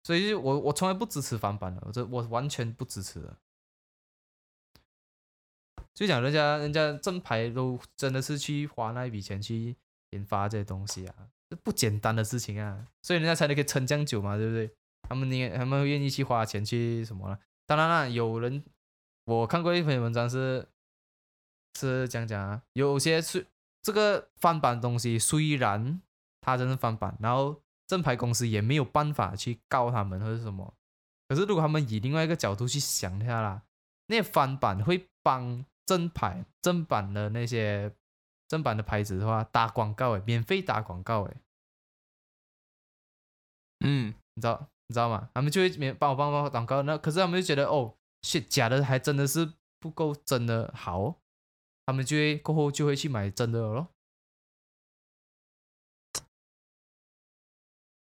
[0.03, 3.37] 所以我我从来不支持翻版的，我这我完全不支持的。
[5.93, 9.75] 就讲人家人家正牌都真的是去花那一笔钱去
[10.11, 11.15] 研发这些东西啊，
[11.49, 14.71] 这不简单的事情啊，所以人家才能可以撑这样久嘛，对不对？
[15.07, 17.39] 他们宁他们愿意去花钱去什么了？
[17.67, 18.63] 当然啦，有人
[19.25, 20.67] 我看过一篇文章是
[21.79, 23.45] 是讲讲啊，有些是
[23.81, 26.01] 这个翻版东西虽然
[26.41, 30.73] 它真是翻版，然后正牌公司也没有办法去告他们或者什么。
[31.27, 33.63] 可是如果他们以另外一个角度去想一下啦，
[34.07, 37.93] 那些翻版会帮正牌正版的那些
[38.47, 41.37] 正版的牌子的话打广告诶，免费打广告诶，
[43.79, 45.29] 嗯，你知道你知道吗？
[45.33, 51.19] 他们就会免帮我帮我广告，那可是他们就觉得哦，是假的还真的是不够真的好，
[51.85, 53.87] 他们就会过后就会去买真的了咯。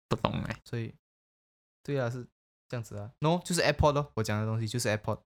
[0.07, 0.61] 不懂哎。
[0.63, 0.93] 所以，
[1.83, 2.25] 对啊，是
[2.69, 3.11] 这样子啊。
[3.19, 5.19] No，就是 AirPod 咯，我讲的东西就是 AirPod。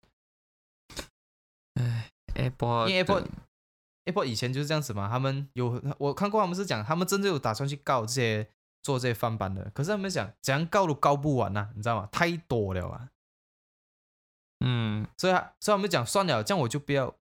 [2.41, 3.25] 唉，AirPod，因为 AirPod
[4.06, 8.47] AirPod 以前就是这样子嘛，他们有我看过他们是讲，他们真的有打算去告这些
[8.82, 12.10] 做这些翻版的，可是他们讲怎样告都告不完呐、你知道吗？
[12.12, 13.10] 太多了啊，
[14.65, 17.15] 嗯所以他所以他们讲算了，这样我就不要。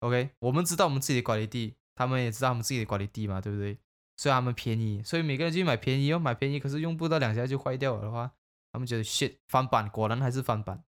[0.00, 3.76] OK，我们知道我们自己的管理地，他们也知道他们自己的管理地嘛，对不对？
[4.16, 8.30] 所以他们便宜，所以每个人去买便宜要，买便宜，可是用不到两下就坏掉了的话，
[8.72, 10.84] 他们觉得 shit 翻版果然还是翻版。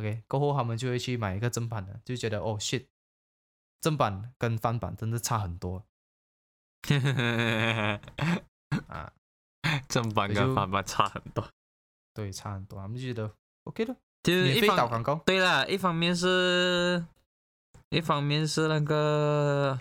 [0.00, 2.86] OK，过后他们就会去买一个正版的，就觉得哦 shit，
[3.82, 5.84] 正版跟翻版真的差很多
[8.88, 9.12] 啊，
[9.88, 11.46] 正版跟翻版差很多。
[12.14, 13.30] 对，差很多，他们就觉得
[13.64, 17.04] OK 的，就是免费一方打广告，对啦，一方面是，
[17.90, 19.78] 一方面是那个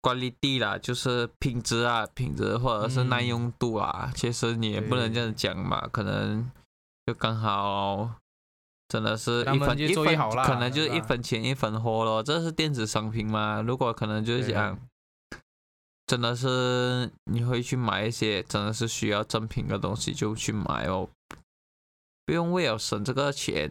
[0.00, 6.50] 管理地啦，就是品质啊，品质或者是耐嗯用度啊，其实你也不能这样讲嘛，可能
[7.06, 8.16] 就刚好。
[8.88, 12.22] 真的是一分一分可能就是一分钱一分货咯。
[12.22, 14.78] 这是电子商品嘛，如果可能就是讲，
[16.06, 21.08] 真的是你会去买一些真的是需要正品的东西就去买哦，
[22.24, 23.70] 不用为了省这个钱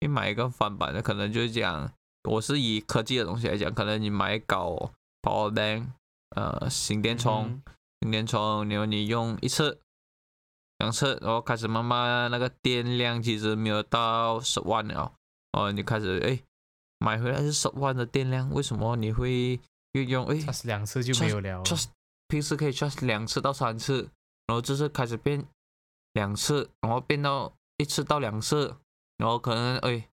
[0.00, 1.92] 去买一个翻版的，可能就是讲，
[2.28, 4.90] 我是以科技的东西来讲，可能你买搞
[5.22, 5.86] power bank，
[6.34, 7.62] 呃，新电充，嗯
[8.00, 9.80] 心电充，然后你用一次、
[10.78, 15.12] 两次，然后开始慢慢那个电量其实没有到十万了，
[15.52, 16.38] 哦，你开始哎
[16.98, 19.58] 买回来是十万的电量，为什么你会
[19.92, 21.64] 运用哎两次就没有了。
[21.64, 21.86] charge
[22.28, 24.08] 平时可以 charge 两次到三次，
[24.46, 25.44] 然后这次开始变
[26.12, 28.76] 两次，然后变到一次到两次，
[29.16, 30.08] 然后可能哎，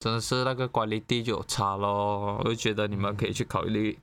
[0.00, 2.38] 真的是那个管理地就有差咯。
[2.38, 3.98] 我就觉得你们可以去考虑，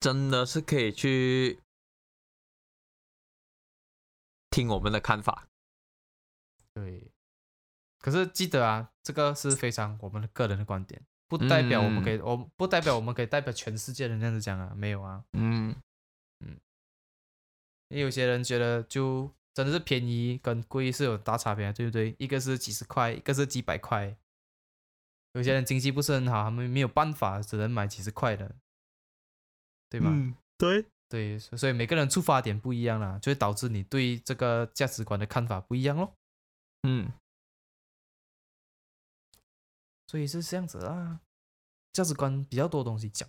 [0.00, 1.58] 真的是可以去
[4.50, 5.48] 听我们的看法。
[6.74, 7.10] 对，
[7.98, 15.24] 可是记得啊，这个是非常我们的个人的观点，不代表我们可以，我不代表我们可以代表全世界人这样子讲啊，没有啊。
[15.32, 15.74] 嗯
[16.40, 16.58] 嗯，
[17.88, 22.14] 也有些人觉得就真的是便宜跟贵是有大差别的，对不对？
[22.18, 24.16] 一个是几十块，一个是几百块。
[25.32, 28.56] 有些人经济不是很好，他们没有办法，只能买几十块的，
[29.90, 30.10] 对吗？
[30.12, 36.14] 嗯，对，对，所以每个人出发点不一样啦，就会导致你对这个价值观的看法不一样咯。
[36.82, 37.12] 嗯。
[40.06, 41.20] 所以是这样子啊，
[41.92, 43.28] 价值观比较多东西讲，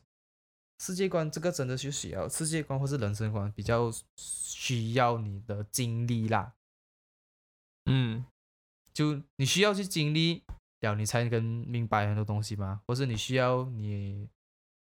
[0.80, 6.54] 世界观这个真的是需要世界观或是人生观比较需要你的经历啦，
[7.86, 8.26] 嗯。
[8.92, 10.44] 就你需要去经历
[10.82, 14.28] 了，你才能明白很多东西嘛，或是你需要你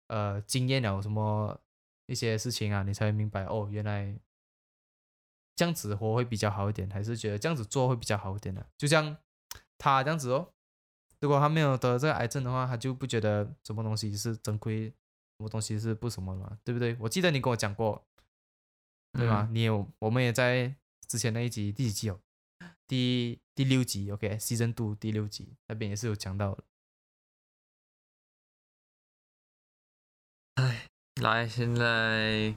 [0.08, 1.60] 呃经验了什么
[2.08, 4.18] 一些事情啊，你才会明白哦，原来
[5.56, 9.18] 这样子活会比较好一点，还是觉得这样子做会比较好一点的、就像
[9.78, 10.54] 他这样子哦，
[11.20, 16.96] 如果他没有得这个癌症的话，他就不觉得什么东西是珍贵，什么东西是不什么了，对不对？
[17.00, 18.06] 我记得你跟我讲过，
[19.14, 19.50] 对吗？
[19.52, 20.76] 你有，我们也在
[21.08, 22.20] 之前那一集第几集哦？
[22.88, 26.58] 第第六集，OK，Season、Two 第六集那边也是有讲到
[31.22, 32.56] 来，现在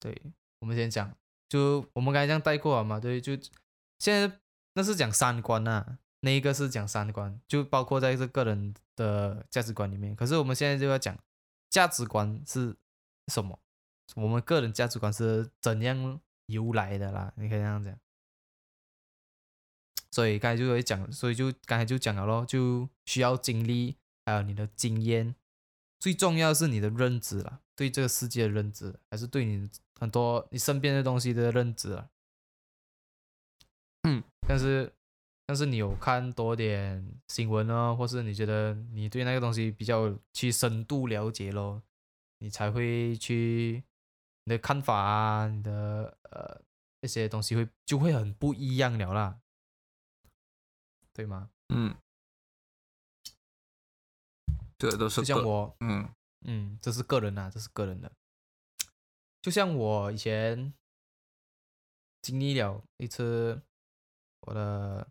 [0.00, 0.20] 对，
[0.60, 1.16] 我们先讲，
[1.48, 3.32] 就我们刚才这样带过了嘛，对，就
[3.98, 4.40] 现在
[4.74, 10.14] 那是讲三观呐、那一个是讲三观，就包括在这个人的价值观里面。
[10.14, 11.16] 可是我们现在就要讲
[11.70, 12.76] 价值观是
[13.32, 13.58] 什么，
[14.16, 17.98] 我们个人价值观是怎样由来的啦，你可以这样讲。
[20.10, 23.96] 所以刚才就会讲，所以就刚才就讲了咯，就需要经历，
[24.28, 25.34] 还有你的经验，
[25.98, 32.10] 最重要是你的认知啦，对这个世界的认知，还是对你很多你身边的东西的认知啊。
[34.02, 34.92] 嗯，但是
[35.46, 41.82] 但是你有看多点新闻呢，或是你觉得你对那个东西比较去深度了解咯，
[42.40, 43.82] 你才会去
[44.44, 46.60] 你的看法啊，你的呃
[47.00, 49.40] 那些东西会就会很不一样了啦，
[51.14, 51.48] 对吗？
[51.70, 51.96] 嗯，
[54.78, 56.08] 这都是就像我，嗯
[56.46, 58.12] 嗯，这是个人啊，这是个人的。
[59.42, 60.72] 就像我以前
[62.22, 63.60] 经历了一次，
[64.42, 65.10] 我的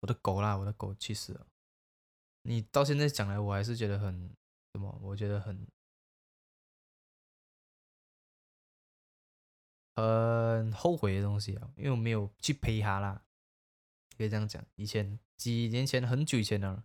[0.00, 1.46] 我的狗啦，我的狗去世了。
[2.42, 4.34] 你到现在讲来，我还是觉得很
[4.72, 4.98] 什么？
[5.02, 5.66] 我觉得很
[9.94, 13.24] 很后悔的东西啊，因为我没有去陪它啦。
[14.16, 16.84] 可以这样讲，以前几年前很久以前了，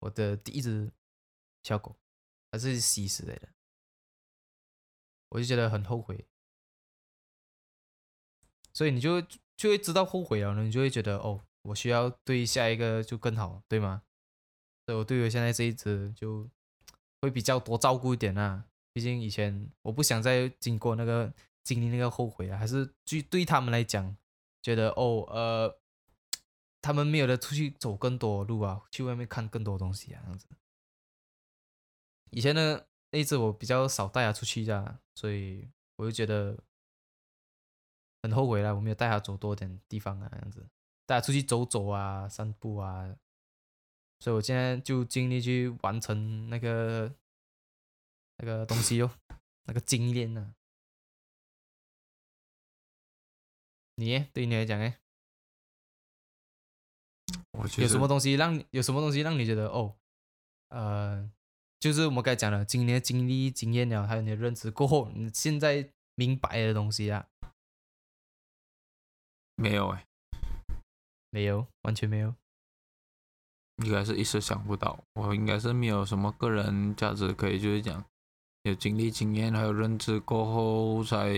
[0.00, 0.92] 我的第一只
[1.66, 1.96] 小狗，
[2.52, 3.48] 还是西施类的，
[5.30, 6.28] 我就觉得很后悔，
[8.72, 9.20] 所以你就
[9.56, 14.04] 就会知道后悔了，你就会觉得哦，我需要对下一个就更好，对吗？
[14.86, 16.48] 所以我对我现在这一只就
[17.20, 24.16] 会比较多照顾一点啊，毕竟以前我不想再经过那个经历那个后悔啊，还是对对他们来讲，
[24.62, 25.80] 觉得哦呃，
[26.80, 30.46] 他们没有的出去走更多路啊，去外面看更多东西啊，这样子。
[32.30, 36.58] 以前呢，那一只我比较少带它出去的，所以我就觉得
[38.22, 40.68] 很后悔啦，我没有带它走多点地方啊，这样子，
[41.06, 43.16] 带它出去走走啊，散步啊，
[44.20, 47.14] 所以我现在就尽力去完成那个
[48.38, 49.10] 那个东西哟，
[49.64, 50.34] 那个经验。
[50.34, 50.54] 呢、
[53.96, 54.98] 你耶对于你来讲，哎，
[57.52, 59.96] 我觉得有什么东西让你有什么东西让你觉得哦，
[60.68, 61.30] 呃，
[61.78, 67.26] 就是我们刚才讲的，今年的经历、经验了，还有你的认知过后，你现在明白的东西啊，
[69.54, 70.04] 没有哎、
[71.30, 72.34] 没有，完全没有。
[73.84, 78.02] 应该是一时想不到，我应该是没有什么个人价值可以，就是讲
[78.62, 81.30] 有经历、经验还有认知过后才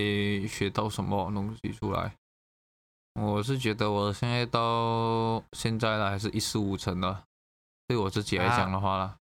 [0.46, 2.14] 学到什么东西出来。
[3.20, 7.24] 我是觉得我现在到现在了，还是一事无成的。
[7.88, 9.17] 对我自己来讲的话啦，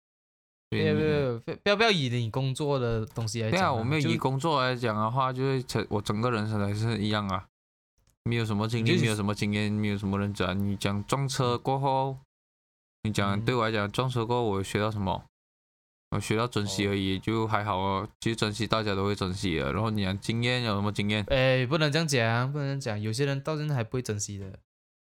[0.72, 7.46] 不要不要不要不要以你工作的东西来讲、对啊，我没有以工作来讲的话，就是整我整个人生还是一样啊，
[8.24, 10.54] 没有什么经历，就是没有什么经验，没有什么认知啊。
[10.54, 12.18] 你讲撞车过后，
[13.04, 15.24] 你讲嗯对我来讲撞车过后，我学到什么？
[16.12, 18.08] 我学到珍惜哦而已，就还好哦。
[18.20, 19.72] 其实珍惜大家都会珍惜的。
[19.72, 21.26] 然后你讲经验有什么经验？
[21.30, 23.02] 哎，不能这样讲，不能这样讲。
[23.02, 24.50] 有些人到现在还不会珍惜的，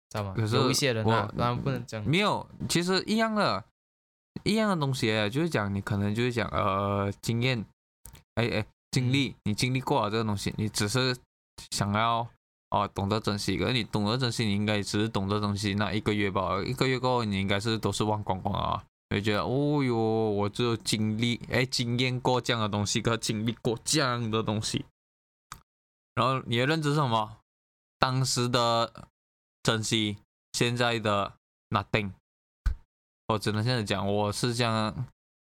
[0.10, 0.34] 知道吗？
[0.36, 2.02] 可是有一些人啊我，当然不能讲。
[2.06, 3.64] 没有，其实一样的，
[4.44, 7.66] 一样的东西啊，就是讲你可能就是讲呃经验，
[8.36, 11.16] 哎哎经历，你经历过了这个东西，你只是
[11.72, 12.28] 想要
[12.70, 18.84] 哦懂得珍惜，可是你懂得珍惜，你应该只是懂得珍惜那一个月吧，一个月过后你应该是都是忘光光啊。
[19.10, 24.86] 就觉得哦哟，我只有经历哎经验过这样的东西，跟经历过这样的东西，
[26.16, 27.38] 然后你的认知是什么？
[28.00, 29.08] 当时的
[29.64, 30.18] 珍惜，
[30.52, 31.34] 现在的
[31.70, 32.12] nothing。
[33.28, 35.06] 我只能现在讲，我是这样，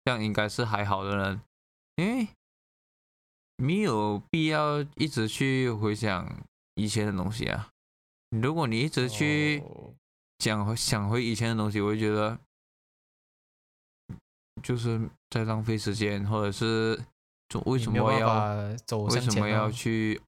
[0.04, 1.42] 这样应该是还好的人，
[1.96, 2.28] 因为
[3.58, 6.44] 没有必要一直去回想
[6.76, 7.70] 以前的东西啊。
[8.30, 9.94] 如果你一直去哦
[10.38, 12.38] 讲想回以前的东西，我会觉得
[14.64, 17.00] 就是在浪费时间，或者是
[17.50, 20.22] 就为什么要走为什么要去？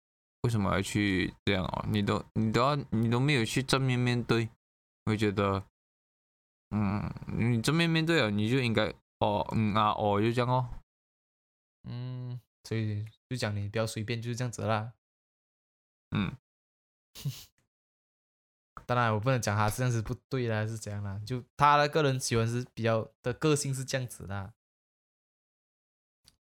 [0.44, 1.86] 为什么要去这样哦？
[1.88, 4.50] 你都你都要你都没有去正面面对，
[5.06, 5.64] 我会觉得，
[6.72, 10.69] 嗯，你正面面对了，你就应该哦嗯啊哦就这样哦。
[11.84, 14.93] 嗯，所以就讲你不要随便就是这样子啦。
[16.11, 16.36] 嗯，
[18.86, 21.19] 当然我不能讲他这样子不对啦，是怎样啦？
[21.26, 24.53] 就他的个人喜欢是比较的个性是这样子的。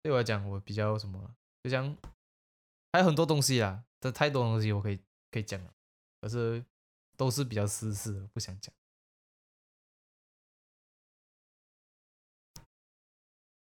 [0.02, 1.96] 对我来讲，我比较什么，就像
[2.92, 5.00] 还有很多东西啦，这太多东西我可以
[5.30, 5.74] 可以讲了，
[6.20, 6.64] 可是
[7.16, 8.72] 都是比较私事的，不想讲。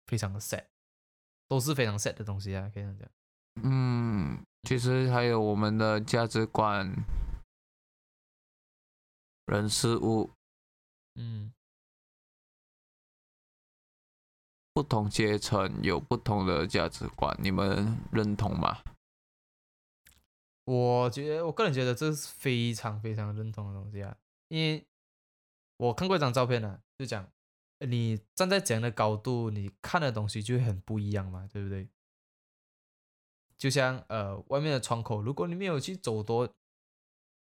[0.08, 0.66] 非常的 sad，
[1.48, 3.10] 都是非常 sad 的东西啊，可以这样讲。
[3.64, 6.92] 嗯，其实还有我们的价值观、
[9.46, 10.32] 人事物，
[11.16, 11.54] 嗯，
[14.74, 18.84] 不同阶层有不同的价值观，你们认同吗？
[20.66, 24.16] 我觉得我个人觉得这是非常非常认同的东西啊，
[24.50, 24.86] 因为
[25.78, 27.30] 我看过一张照片呢、就讲呃
[27.80, 31.88] 你站在怎样的高度，你看的东西就会很不一样嘛，对不对？
[33.58, 36.54] 就像呃外面的窗口，如果你没有去走多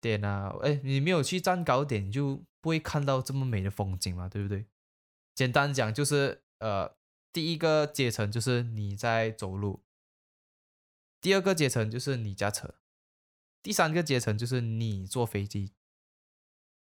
[0.02, 4.66] 点啊，哎，你没有去站高点，就不会看到这么美的风景嘛，对不对？
[5.34, 6.96] 简单讲就是呃
[7.34, 9.84] 第一个阶层就是你在走路，
[11.20, 12.76] 第二个阶层就是你驾车，
[13.62, 15.74] 第三个阶层就是你坐飞机。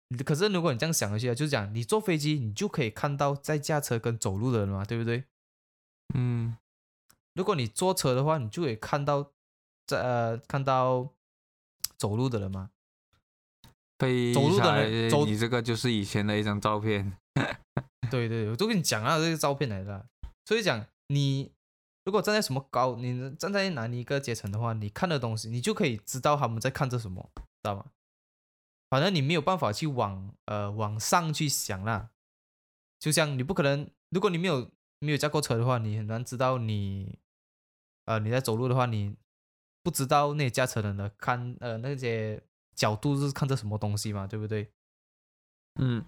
[0.09, 5.23] 你可是如果你这样想一下，就是讲你坐飞机，你就可以看到在驾车跟走路的人嘛，对不对？
[6.13, 6.57] 嗯
[7.33, 9.31] 如果你坐车的话，你就可以看到
[9.87, 11.09] 在呃看到
[11.97, 12.69] 走路的人嘛。
[13.97, 17.17] 飞走路的人走你这个就是以前的一张照片。
[18.11, 20.05] 对对，我都跟你讲啊，这个照片来的啊。
[20.45, 21.51] 所以讲你
[22.03, 27.85] 如果站在什么高，你站在哪里一个阶层的话，你看的东西，你就可以知道他们在看着什么，知道吗？
[28.89, 32.11] 反正你没有办法去往呃往上去想啦。
[32.99, 37.19] 就像你不可能，如果你没有没有驾过车的话，你很难知道你
[38.05, 39.15] 呃你在走路的话，你
[39.83, 42.41] 不知道那些驾车人的看呃那些
[42.75, 44.71] 角度是看着什么东西嘛，对不对？
[45.79, 46.05] 嗯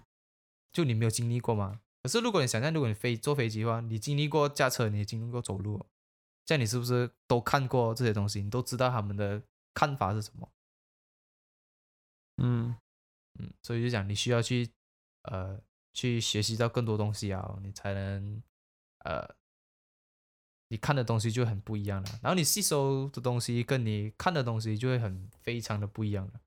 [0.72, 1.80] 就你没有经历过嘛。
[2.02, 5.84] 可是如果你想象，如果你飞坐飞机的话，你经历过驾车，你也经历过走路，
[6.46, 8.42] 这样你是不是都看过这些东西？
[8.42, 9.42] 你都知道他们的
[9.74, 10.48] 看法是什么？
[12.38, 12.74] 嗯
[13.38, 14.70] 嗯，所以就讲你需要去
[15.22, 15.60] 呃
[15.92, 18.42] 去学习到更多东西啊，你才能
[19.04, 19.28] 呃
[20.68, 22.08] 你看的东西就很不一样了。
[22.22, 26.40] 然后你吸收的东西跟你看的东西就会很非常的不一样了，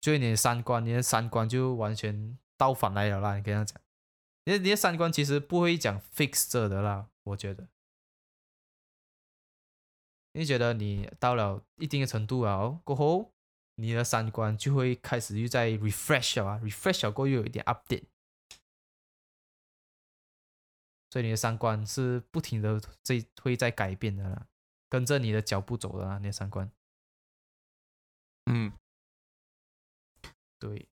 [0.00, 3.36] 就是你的三观，你的三观就完全倒反来了啦。
[3.36, 3.80] 你可以这样讲，
[4.44, 7.68] 你的你的三观其实不会讲 fix 着的啦，我觉得。
[10.32, 13.32] 你觉得你到了一定的程度啊，过后
[13.76, 18.06] 你的三观就会开始又在 refresh 了啊，refresh 了过又有一点 update，
[21.10, 24.46] 所以你的三观是不停的在会在改变的啦，
[24.88, 26.70] 跟着你的脚步走的啦，你的三观。
[28.46, 28.72] 嗯，
[30.58, 30.88] 对，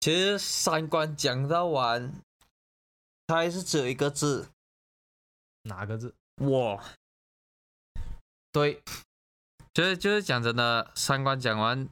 [0.00, 2.22] 其实三观讲到完，
[3.26, 4.50] 它还是只有一个字，
[5.62, 6.14] 哪个字？
[6.36, 6.82] 我。
[8.52, 8.82] 对，
[9.72, 11.88] 就是就是讲真的，三观讲完，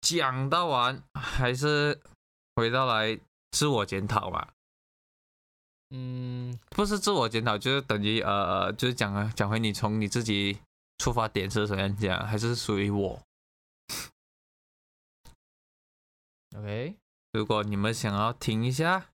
[0.00, 2.00] 讲到完还是
[2.56, 3.20] 回到来
[3.52, 4.48] 自我检讨嘛。
[5.90, 10.58] 嗯，不是自我检讨，就是等于呃呃，就是讲啊讲回你从你自己
[10.98, 13.20] 出发点是怎样讲，还是属于我。
[16.56, 16.96] OK，
[17.32, 19.10] 如果你们想要听一下，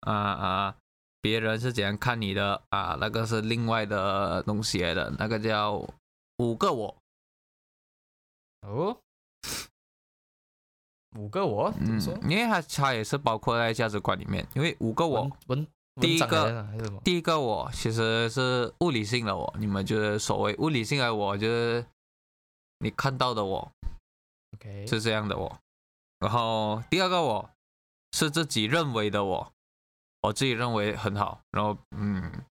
[0.00, 0.76] 啊啊，
[1.20, 5.88] 别人是怎样看你的啊，那个是另外的东西来的，那个叫
[6.38, 6.96] 五个我。
[8.62, 8.98] 哦，
[11.18, 15.66] 五个我怎么嗯说？，因为它它也是包括在价值观里面，因为五个我文，
[16.00, 16.66] 第一个？
[17.04, 21.86] 第一个我其实是物理性的我，你们就是所谓物理性的我，就是
[22.78, 23.70] 你看到的我
[24.56, 25.60] OK，是这样的我，
[26.18, 27.50] 然后第二个我
[28.12, 29.52] 是自己认为的我，
[30.22, 32.44] 我自己认为很好，然后嗯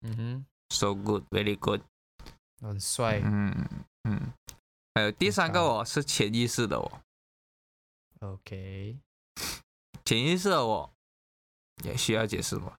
[0.00, 1.82] 嗯哼，，so good，very good，
[2.60, 3.20] 很帅。
[3.24, 3.68] 嗯
[4.04, 4.32] 嗯，
[4.94, 7.00] 还有第三个我是潜意识的我
[8.20, 8.98] ，OK，
[10.04, 10.94] 潜意识的我
[11.84, 12.76] 也需要解释吗？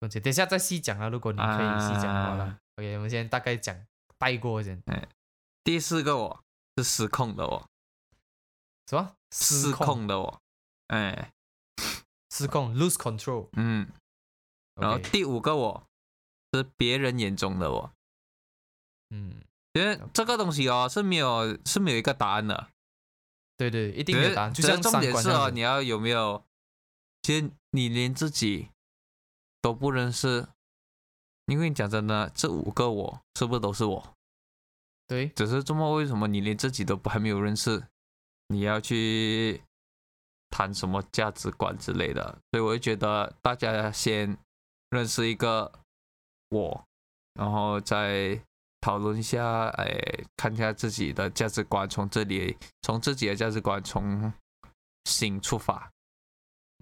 [0.00, 2.44] 而且等一下再细讲啊，如果你可以细讲的话啦。
[2.44, 3.76] 啊 OK，我们先大概讲
[4.18, 4.80] 带过先。
[4.86, 5.08] 哎
[5.64, 6.44] 第四个我
[6.76, 7.68] 是失控的我，
[8.86, 9.14] 什么？
[9.32, 9.86] 失控？
[9.86, 10.40] 控的我，
[10.86, 11.32] 哎，
[12.30, 13.48] 失控，lose control。
[13.54, 13.90] 嗯。
[14.80, 15.86] 然后第五个我
[16.52, 17.92] 是别人眼中的我，
[19.10, 19.40] 嗯，
[19.72, 22.68] 因为这个东西哦是没有是没有一个答案的，
[23.56, 26.44] 对对，一定有答案，就像重点是哦，你要有没有，
[27.22, 28.68] 其实你连自己
[29.62, 30.48] 都不认识，
[31.46, 34.14] 因为讲真的，这五个我是不是都是我？
[35.06, 37.82] 对，只是这么为什么你连自己都不还没有认识，
[38.48, 39.62] 你要去
[40.50, 42.38] 谈什么价值观之类的？
[42.50, 44.36] 所以我就觉得大家先
[44.90, 45.72] 认识一个
[46.50, 46.84] 我，
[47.32, 48.38] 然后再
[48.80, 49.98] 讨论一下，哎，
[50.36, 54.32] 看一下自己的价值观，从这里从自己的价值观从
[55.04, 55.90] 心出发，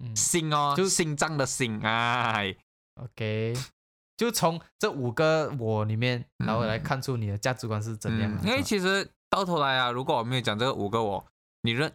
[0.03, 2.55] 嗯心哦，就是心脏的心，哎
[2.95, 3.55] ，，OK，
[4.15, 8.41] 就从这五个我里面，然后来嗯看出你的价值观是怎样的。
[8.43, 11.25] 嗯因为其实到头来啊，如果我没有讲这个五个我，
[11.61, 11.91] 你认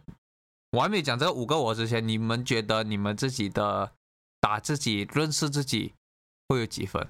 [0.71, 3.93] 我还没有讲这五个我之前，你们觉得你们自己的
[4.41, 5.93] 打自己认识自己
[6.49, 7.07] 会有几分？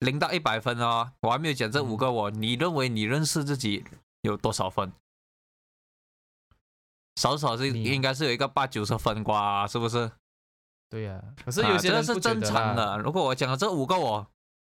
[0.00, 3.84] 一零到一百分哦，我还没有讲这五个我，你认为你认识自己
[4.22, 4.92] 有多少分？
[7.16, 10.10] 少少是应该是有一个八九十分瓜，是不是？
[10.88, 12.98] 对呀、可是啊有些人不觉得正常的。
[12.98, 14.26] 如果我讲了这五个我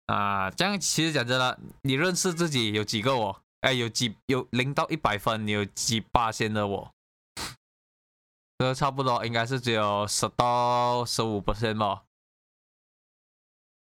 [0.07, 3.41] 啊，这样其实讲真的，你认识自己有几个我？
[3.63, 6.91] 哎，有几有零到一百分，你有几八线的我？
[8.59, 12.03] 这差不多应该是只有十到十五 percent 吧，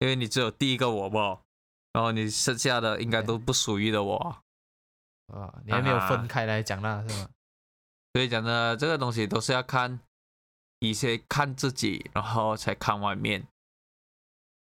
[0.00, 1.18] 因为你只有第一个我不，
[1.92, 4.42] 然后你剩下的应该都不属于的我。
[5.28, 7.30] 啊，你还没有啊分开来讲啦，是吗？
[8.12, 10.00] 所以讲呢，这个东西都是要看，
[10.80, 13.46] 一些看自己，然后才看外面。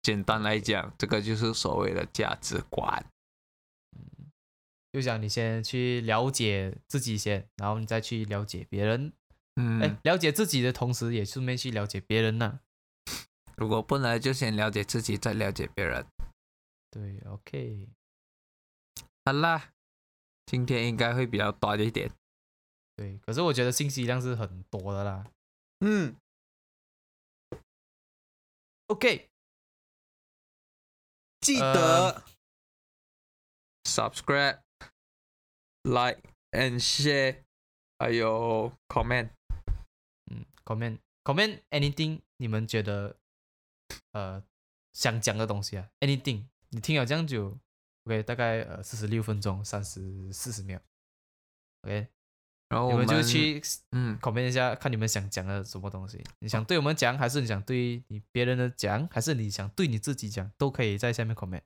[0.02, 3.06] 简单来讲，这个就是所谓的价值观。
[4.92, 9.14] 就想你先去了解自己先，然后你再去了解别人。
[9.56, 12.60] 嗯，哎、了解自己的同时，也顺便去了解别人呐、
[13.58, 16.05] 如果不能就先了解自己，再了解别人。
[16.91, 17.89] 对，OK，
[19.26, 19.74] 好啦，
[20.45, 22.12] 今天应该会比较短一点。
[22.95, 23.18] 对。
[23.26, 25.26] 可是我觉得信息量是很多的啦。
[25.80, 26.16] 嗯
[28.88, 29.28] ，OK，
[31.41, 32.24] 记呃得
[33.84, 34.62] Subscribe、
[35.84, 37.43] Like and Share，
[37.99, 39.30] 还有 Comment。
[40.32, 43.18] 嗯，comment comment anything，你们觉得
[44.18, 44.43] 呃
[44.93, 47.55] 想讲的东西啊，anything，你听了这样久
[48.05, 50.82] ，OK，大概呃四十六分钟，三十四十秒
[51.84, 52.07] ，OK，
[52.70, 53.61] 然后我们就去
[53.91, 56.24] 嗯 comment 一下，看你们想讲的什么东西。
[56.39, 61.61] 你想对我们讲，还是你想对你别人的讲，还是你想对你自己讲，都可以在下面 comment。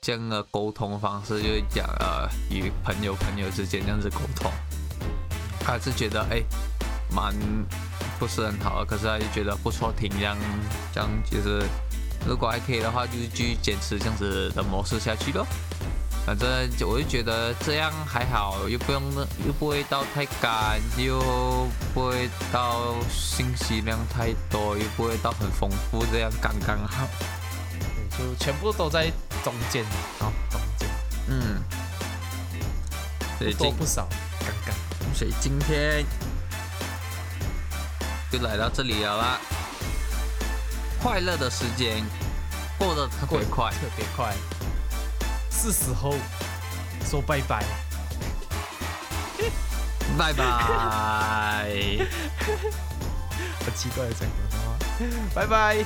[0.00, 4.50] 这样的沟通方式就是讲呃，与朋友朋友之间这样子沟通，
[5.60, 6.40] 他是觉得哎
[7.10, 7.34] 蛮
[8.18, 10.36] 不是很好，可是他就觉得不错，挺这样
[10.94, 11.62] 这样其实
[12.26, 15.46] 如果还可以的话，就继续坚持这样子的模式下去咯。
[16.24, 16.48] 反正
[16.86, 19.02] 我就觉得这样还好，又不用
[19.46, 21.18] 又不会到太干，又
[21.92, 27.08] 不会到信息量太多，又不会到很丰富，这样刚刚好。
[28.18, 29.10] 对，就全部都在
[29.44, 29.84] 中间，
[30.18, 30.88] 哦，中间
[31.28, 31.62] 嗯，
[33.38, 34.08] 不多不少，
[34.40, 34.74] 刚刚。
[35.14, 36.04] 所以今天
[38.30, 39.40] 就来到这里了啦。
[41.00, 42.04] 快乐的时间
[42.76, 44.34] 过得特别快，特别快。
[45.50, 46.14] 是时候
[47.08, 47.64] 说拜拜。
[50.18, 50.44] 拜拜。
[53.60, 54.76] 好奇怪的讲什么话？
[55.34, 55.84] 拜拜。